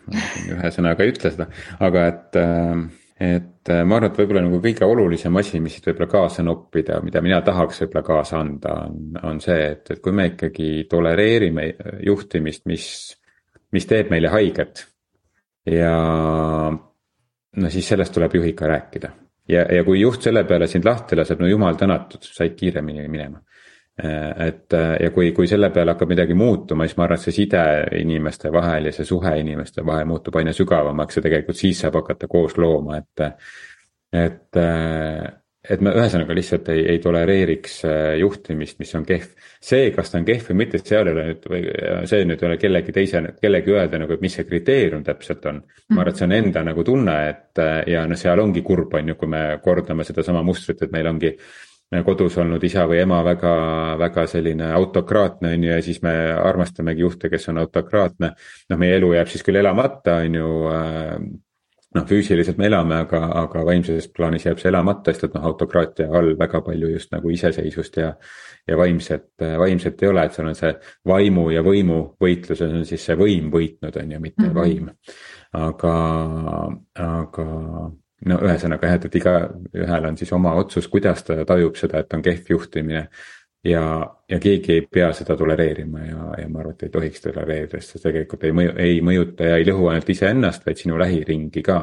ühe 0.54 0.72
sõnaga 0.74 1.04
ei 1.04 1.14
ütle 1.14 1.34
seda, 1.34 1.50
aga 1.86 2.08
et. 2.14 2.40
Äh, 2.40 2.88
et 3.20 3.68
äh, 3.68 3.82
ma 3.84 3.98
arvan, 3.98 4.08
et 4.08 4.16
võib-olla 4.16 4.40
nagu 4.46 4.62
kõige 4.64 4.86
olulisem 4.88 5.34
asi, 5.36 5.58
mis 5.60 5.74
siit 5.76 5.90
võib-olla 5.90 6.06
kaasa 6.08 6.40
noppida, 6.40 7.02
mida 7.04 7.20
mina 7.20 7.42
tahaks 7.44 7.82
võib-olla 7.82 8.02
kaasa 8.06 8.38
anda, 8.40 8.72
on, 8.86 9.18
on 9.28 9.42
see, 9.44 9.58
et, 9.74 9.90
et 9.92 10.00
kui 10.00 10.14
me 10.16 10.30
ikkagi 10.30 10.68
tolereerime 10.88 11.66
juhtimist, 12.06 12.64
mis, 12.70 12.86
mis 13.76 13.88
teeb 13.90 14.08
meile 14.08 14.32
haiget. 14.32 14.86
ja 15.68 15.92
no 16.72 17.74
siis 17.74 17.92
sellest 17.92 18.16
tuleb 18.16 18.38
juhiga 18.38 18.72
rääkida 18.72 19.12
ja, 19.52 19.66
ja 19.68 19.84
kui 19.84 20.00
juht 20.00 20.24
selle 20.24 20.46
peale 20.48 20.64
sind 20.72 20.88
lahti 20.88 21.20
laseb, 21.20 21.44
no 21.44 21.52
jumal 21.52 21.76
tänatud, 21.76 22.24
said 22.24 22.56
kiiremini 22.56 23.04
minema 23.04 23.44
Äh, 23.44 23.59
et 23.98 24.72
äh, 24.72 24.94
ja 25.02 25.10
kui, 25.10 25.32
kui 25.36 25.48
selle 25.50 25.70
peale 25.74 25.94
hakkab 25.94 26.14
midagi 26.14 26.36
muutuma, 26.38 26.86
siis 26.86 26.96
ma 26.98 27.06
arvan, 27.06 27.20
et 27.20 27.26
see 27.26 27.36
side 27.42 27.64
inimeste 28.00 28.52
vahel 28.52 28.88
ja 28.88 28.94
see 28.96 29.08
suhe 29.08 29.34
inimeste 29.40 29.84
vahel 29.86 30.08
muutub 30.08 30.38
aina 30.40 30.54
sügavamaks 30.56 31.18
ja 31.18 31.26
tegelikult 31.26 31.58
siis 31.58 31.82
saab 31.84 32.00
hakata 32.00 32.30
koos 32.30 32.56
looma, 32.60 33.02
et. 33.02 33.28
et, 34.12 34.56
äh, 34.56 35.28
et 35.70 35.82
me 35.84 35.92
ühesõnaga 35.92 36.32
lihtsalt 36.34 36.70
ei, 36.72 36.86
ei 36.94 36.98
tolereeriks 37.04 37.74
juhtimist, 38.16 38.78
mis 38.80 38.94
on 38.96 39.04
kehv. 39.04 39.34
see, 39.60 39.90
kas 39.92 40.08
ta 40.08 40.16
on 40.16 40.24
kehv 40.24 40.48
või 40.48 40.62
mitte, 40.62 40.80
seal 40.80 41.10
ei 41.10 41.12
ole 41.12 41.26
nüüd 41.28 42.06
see 42.08 42.24
nüüd 42.24 42.40
ei 42.40 42.48
ole 42.48 42.56
kellegi 42.58 42.94
teise, 42.96 43.20
kellegi 43.42 43.74
öelda 43.74 44.00
nagu, 44.00 44.16
et 44.16 44.24
mis 44.24 44.38
see 44.38 44.48
kriteerium 44.48 45.04
täpselt 45.04 45.44
on. 45.52 45.60
ma 45.90 46.00
arvan, 46.00 46.14
et 46.14 46.22
see 46.22 46.30
on 46.30 46.38
enda 46.38 46.64
nagu 46.64 46.84
tunne, 46.88 47.18
et 47.28 47.62
ja 47.92 48.06
noh, 48.08 48.18
seal 48.18 48.40
ongi 48.40 48.64
kurb, 48.64 48.96
on 48.96 49.12
ju, 49.12 49.18
kui 49.20 49.28
me 49.28 49.42
kordame 49.62 50.08
sedasama 50.08 50.40
mustrit, 50.46 50.80
et 50.80 50.96
meil 50.96 51.12
ongi 51.12 51.36
kodus 52.06 52.38
olnud 52.38 52.62
isa 52.64 52.84
või 52.86 53.00
ema 53.02 53.20
väga, 53.26 53.52
väga 53.98 54.26
selline 54.30 54.72
autokraatne, 54.76 55.54
on 55.56 55.64
ju, 55.64 55.70
ja 55.72 55.82
siis 55.82 56.02
me 56.02 56.14
armastamegi 56.32 57.02
juhte, 57.02 57.30
kes 57.32 57.48
on 57.50 57.58
autokraatne. 57.58 58.32
noh, 58.70 58.78
meie 58.78 58.98
elu 59.00 59.12
jääb 59.16 59.30
siis 59.32 59.42
küll 59.46 59.58
elamata, 59.58 60.20
on 60.22 60.38
ju 60.38 60.50
äh, 60.70 61.16
noh, 61.94 62.06
füüsiliselt 62.06 62.58
me 62.60 62.68
elame, 62.70 63.00
aga, 63.04 63.20
aga 63.42 63.64
vaimses 63.66 64.06
plaanis 64.14 64.46
jääb 64.46 64.60
see 64.62 64.70
elamata, 64.70 65.10
sest 65.10 65.26
et 65.26 65.34
noh, 65.34 65.48
autokraatia 65.50 66.06
all 66.14 66.36
väga 66.38 66.62
palju 66.66 66.92
just 66.92 67.10
nagu 67.14 67.32
iseseisvust 67.34 67.98
ja. 68.02 68.12
ja 68.68 68.78
vaimset, 68.78 69.32
vaimset 69.58 70.04
ei 70.04 70.12
ole, 70.12 70.24
et 70.26 70.36
seal 70.36 70.50
on 70.50 70.58
see 70.58 70.70
vaimu 71.10 71.48
ja 71.54 71.64
võimu 71.66 72.00
võitluses 72.22 72.70
on 72.70 72.86
siis 72.86 73.08
see 73.08 73.18
võim 73.18 73.50
võitnud, 73.50 73.98
on 74.02 74.14
ju, 74.14 74.22
mitte 74.22 74.46
mm 74.46 74.52
-hmm. 74.52 74.60
vaim. 74.60 74.90
aga, 75.58 75.96
aga 77.08 77.48
no 78.28 78.38
ühesõnaga 78.44 78.88
jah, 78.88 78.98
et, 78.98 79.04
et 79.08 79.20
igaühel 79.20 80.08
on 80.10 80.18
siis 80.20 80.32
oma 80.36 80.54
otsus, 80.60 80.88
kuidas 80.92 81.22
ta 81.24 81.38
tajub 81.48 81.78
seda, 81.80 82.02
et 82.02 82.16
on 82.16 82.22
kehv 82.22 82.50
juhtimine. 82.54 83.06
ja, 83.64 83.84
ja 84.28 84.38
keegi 84.40 84.72
ei 84.72 84.82
pea 84.88 85.10
seda 85.12 85.36
tolereerima 85.36 86.04
ja, 86.04 86.28
ja 86.40 86.48
ma 86.48 86.62
arvan, 86.62 86.74
et 86.78 86.86
ei 86.86 86.92
tohiks 86.94 87.20
tolereerida, 87.20 87.80
sest 87.80 87.96
see 87.96 88.06
tegelikult 88.06 88.44
ei 88.44 88.54
mõju, 88.56 88.76
ei 88.80 89.00
mõjuta 89.04 89.50
ja 89.50 89.58
ei 89.60 89.66
lõhu 89.68 89.90
ainult 89.92 90.08
iseennast, 90.08 90.64
vaid 90.66 90.80
sinu 90.80 90.98
lähiringi 91.00 91.62
ka 91.62 91.80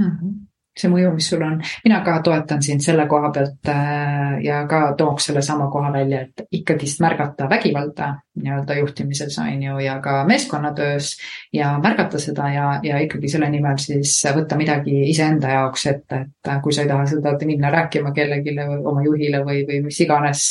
mm. 0.00 0.12
-hmm 0.12 0.47
see 0.78 0.90
mõju, 0.92 1.12
mis 1.14 1.28
sul 1.30 1.42
on. 1.42 1.58
mina 1.84 2.00
ka 2.06 2.18
toetan 2.24 2.62
sind 2.62 2.84
selle 2.84 3.06
koha 3.10 3.30
pealt 3.34 3.70
äh, 3.72 4.38
ja 4.44 4.62
ka 4.70 4.94
tooks 4.98 5.30
sellesama 5.30 5.68
koha 5.72 5.92
välja, 5.92 6.22
et 6.26 6.46
ikkagist 6.60 7.00
märgata 7.04 7.48
vägivalda 7.50 8.14
nii-öelda 8.38 8.74
juhtimises 8.78 9.38
on 9.38 9.62
ju 9.62 9.78
ja 9.78 9.98
ka 10.00 10.24
meeskonnatöös 10.24 11.16
ja 11.52 11.78
märgata 11.82 12.18
seda 12.18 12.48
ja, 12.54 12.66
ja 12.82 12.98
ikkagi 13.02 13.28
selle 13.28 13.50
nimel 13.50 13.78
siis 13.82 14.14
võtta 14.34 14.56
midagi 14.56 15.02
iseenda 15.10 15.52
jaoks 15.56 15.86
ette, 15.90 16.20
et 16.28 16.52
kui 16.62 16.74
sa 16.74 16.84
ei 16.84 16.90
taha 16.90 17.06
seda 17.10 17.34
minna 17.46 17.70
rääkima 17.74 18.12
kellelegi, 18.14 18.54
oma 18.84 19.02
juhile 19.04 19.42
või, 19.44 19.64
või 19.68 19.82
mis 19.88 20.00
iganes, 20.04 20.44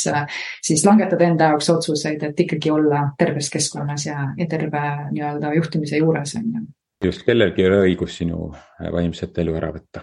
siis 0.64 0.84
langetada 0.86 1.28
enda 1.28 1.52
jaoks 1.52 1.70
otsuseid, 1.76 2.22
et 2.22 2.40
ikkagi 2.46 2.70
olla 2.70 3.08
terves 3.18 3.50
keskkonnas 3.50 4.06
ja, 4.06 4.28
ja 4.36 4.46
terve 4.50 4.84
nii-öelda 5.12 5.54
juhtimise 5.56 6.02
juures 6.02 6.36
on 6.38 6.52
ju 6.54 6.66
just, 7.04 7.24
kellelgi 7.26 7.62
ei 7.62 7.70
ole 7.70 7.82
õigus 7.88 8.18
sinu 8.20 8.48
vaimset 8.92 9.38
elu 9.38 9.54
ära 9.58 9.70
võtta 9.74 10.02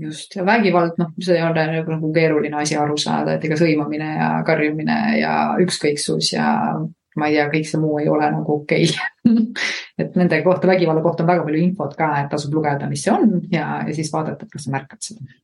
just, 0.00 0.34
ja 0.36 0.44
vägivald, 0.46 0.98
noh, 1.00 1.12
see 1.22 1.38
nagu, 1.40 1.94
nagu 1.94 2.12
keeruline 2.14 2.60
asi 2.60 2.76
aru 2.80 2.96
saada, 3.00 3.36
et 3.36 3.44
ega 3.46 3.58
sõimamine 3.60 4.10
ja 4.16 4.28
karjumine 4.46 4.98
ja 5.20 5.34
ükskõiksus 5.62 6.32
ja 6.34 6.48
ma 7.14 7.30
ei 7.30 7.36
tea, 7.36 7.46
kõik 7.52 7.68
see 7.68 7.80
muu 7.82 8.00
ei 8.02 8.10
ole 8.10 8.28
nagu 8.34 8.58
okei 8.60 8.88
okay. 8.90 9.46
et 10.02 10.18
nende 10.18 10.42
kohta, 10.46 10.70
vägivalla 10.70 11.04
kohta 11.04 11.24
on 11.24 11.30
väga 11.30 11.46
palju 11.46 11.62
infot 11.62 11.96
ka, 11.98 12.10
et 12.22 12.30
tasub 12.32 12.56
lugeda, 12.58 12.90
mis 12.90 13.06
see 13.06 13.14
on 13.14 13.40
ja, 13.52 13.68
ja 13.86 13.96
siis 13.96 14.12
vaadata, 14.14 14.46
et 14.46 14.54
kas 14.54 14.66
sa 14.66 14.74
märkad 14.74 15.02
seda 15.04 15.34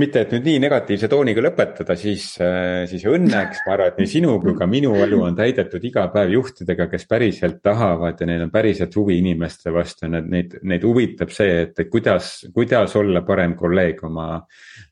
mitte, 0.00 0.24
et 0.24 0.32
nüüd 0.34 0.46
nii 0.46 0.60
negatiivse 0.64 1.08
tooniga 1.10 1.42
lõpetada, 1.44 1.94
siis, 1.98 2.24
äh, 2.42 2.82
siis 2.90 3.04
õnneks 3.06 3.62
ma 3.66 3.74
arvan, 3.76 3.92
et 3.92 4.00
nii 4.02 4.10
sinu 4.10 4.34
kui 4.42 4.56
ka 4.58 4.66
minu 4.66 4.94
elu 5.04 5.20
on 5.28 5.36
täidetud 5.38 5.84
iga 5.86 6.08
päev 6.14 6.32
juhtidega, 6.34 6.88
kes 6.90 7.06
päriselt 7.10 7.60
tahavad 7.62 8.20
ja 8.20 8.28
neil 8.28 8.46
on 8.46 8.50
päriselt 8.54 8.96
huvi 8.98 9.20
inimeste 9.22 9.72
vastu, 9.74 10.08
neid, 10.10 10.26
neid, 10.32 10.56
neid 10.66 10.86
huvitab 10.86 11.30
see, 11.34 11.60
et 11.66 11.84
kuidas, 11.92 12.32
kuidas 12.54 12.96
olla 12.98 13.22
parem 13.26 13.54
kolleeg 13.58 14.02
oma. 14.08 14.28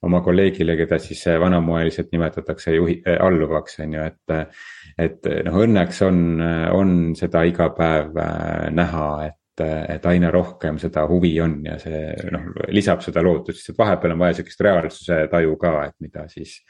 oma 0.02 0.22
kolleegile, 0.24 0.78
keda 0.78 0.96
siis 0.98 1.26
vanamoeliselt 1.40 2.08
nimetatakse 2.12 2.72
juhi 2.72 2.94
äh,, 3.04 3.18
alluvaks, 3.20 3.78
on 3.84 3.98
ju, 3.98 4.06
et. 4.06 4.56
et 5.00 5.28
noh, 5.44 5.58
õnneks 5.64 6.00
on, 6.06 6.40
on 6.76 6.94
seda 7.16 7.42
iga 7.48 7.68
päev 7.76 8.16
äh, 8.16 8.70
näha, 8.72 9.06
et, 9.26 9.39
et 9.64 10.06
aina 10.10 10.30
rohkem 10.30 10.78
seda 10.82 11.04
huvi 11.10 11.32
on 11.42 11.58
ja 11.66 11.76
see 11.80 12.00
noh, 12.32 12.50
lisab 12.72 13.04
seda 13.04 13.22
lootust, 13.24 13.66
sest 13.66 13.78
vahepeal 13.78 14.14
on 14.14 14.22
vaja 14.24 14.38
sihukest 14.38 14.64
reaalsuse 14.66 15.20
taju 15.32 15.56
ka, 15.60 15.74
et 15.88 15.96
mida 16.04 16.26
siis. 16.32 16.60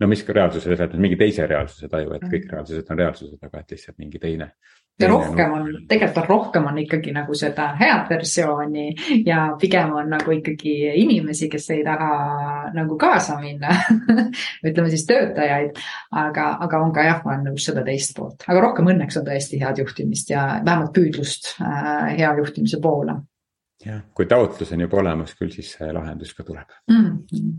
no 0.00 0.08
mis 0.10 0.24
reaalsuse, 0.28 0.76
mingi 0.96 1.18
teise 1.20 1.46
reaalsuse 1.46 1.88
taju, 1.92 2.14
et 2.16 2.28
kõik 2.30 2.50
reaalsused 2.52 2.92
on 2.92 3.02
reaalsused, 3.02 3.38
aga 3.42 3.64
et 3.64 3.76
lihtsalt 3.76 3.98
mingi 3.98 4.20
teine 4.22 4.52
ja 5.00 5.08
rohkem 5.08 5.52
on, 5.52 5.66
tegelikult 5.88 6.18
on 6.22 6.28
rohkem 6.28 6.66
on 6.66 6.78
ikkagi 6.82 7.12
nagu 7.14 7.34
seda 7.38 7.68
head 7.78 8.08
versiooni 8.10 8.86
ja 9.26 9.44
pigem 9.60 9.92
on 9.94 10.10
nagu 10.10 10.34
ikkagi 10.34 10.74
inimesi, 11.02 11.48
kes 11.52 11.70
ei 11.74 11.84
taha 11.86 12.10
nagu 12.74 12.98
kaasa 12.98 13.38
minna 13.40 13.74
ütleme 14.66 14.90
siis 14.90 15.06
töötajaid, 15.08 15.78
aga, 16.10 16.48
aga 16.66 16.82
on 16.82 16.92
ka 16.94 17.06
jah, 17.06 17.22
ma 17.24 17.34
olen 17.34 17.50
nõus 17.52 17.68
seda 17.70 17.84
teist 17.86 18.16
poolt, 18.16 18.42
aga 18.48 18.64
rohkem 18.64 18.90
õnneks 18.94 19.20
on 19.20 19.28
tõesti 19.28 19.62
head 19.62 19.82
juhtimist 19.84 20.34
ja 20.34 20.44
vähemalt 20.64 20.92
püüdlust 20.96 21.54
äh, 21.62 22.18
hea 22.18 22.34
juhtimise 22.42 22.82
poole. 22.82 23.20
jah, 23.84 24.02
kui 24.14 24.26
taotlus 24.26 24.74
on 24.74 24.86
juba 24.86 25.02
olemas, 25.04 25.34
küll 25.38 25.54
siis 25.54 25.76
see 25.78 25.92
lahendus 25.94 26.34
ka 26.34 26.44
tuleb 26.44 26.74
mm. 26.90 27.08
-hmm. 27.30 27.56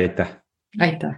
aitäh. 0.00 0.36
aitäh 0.80 1.14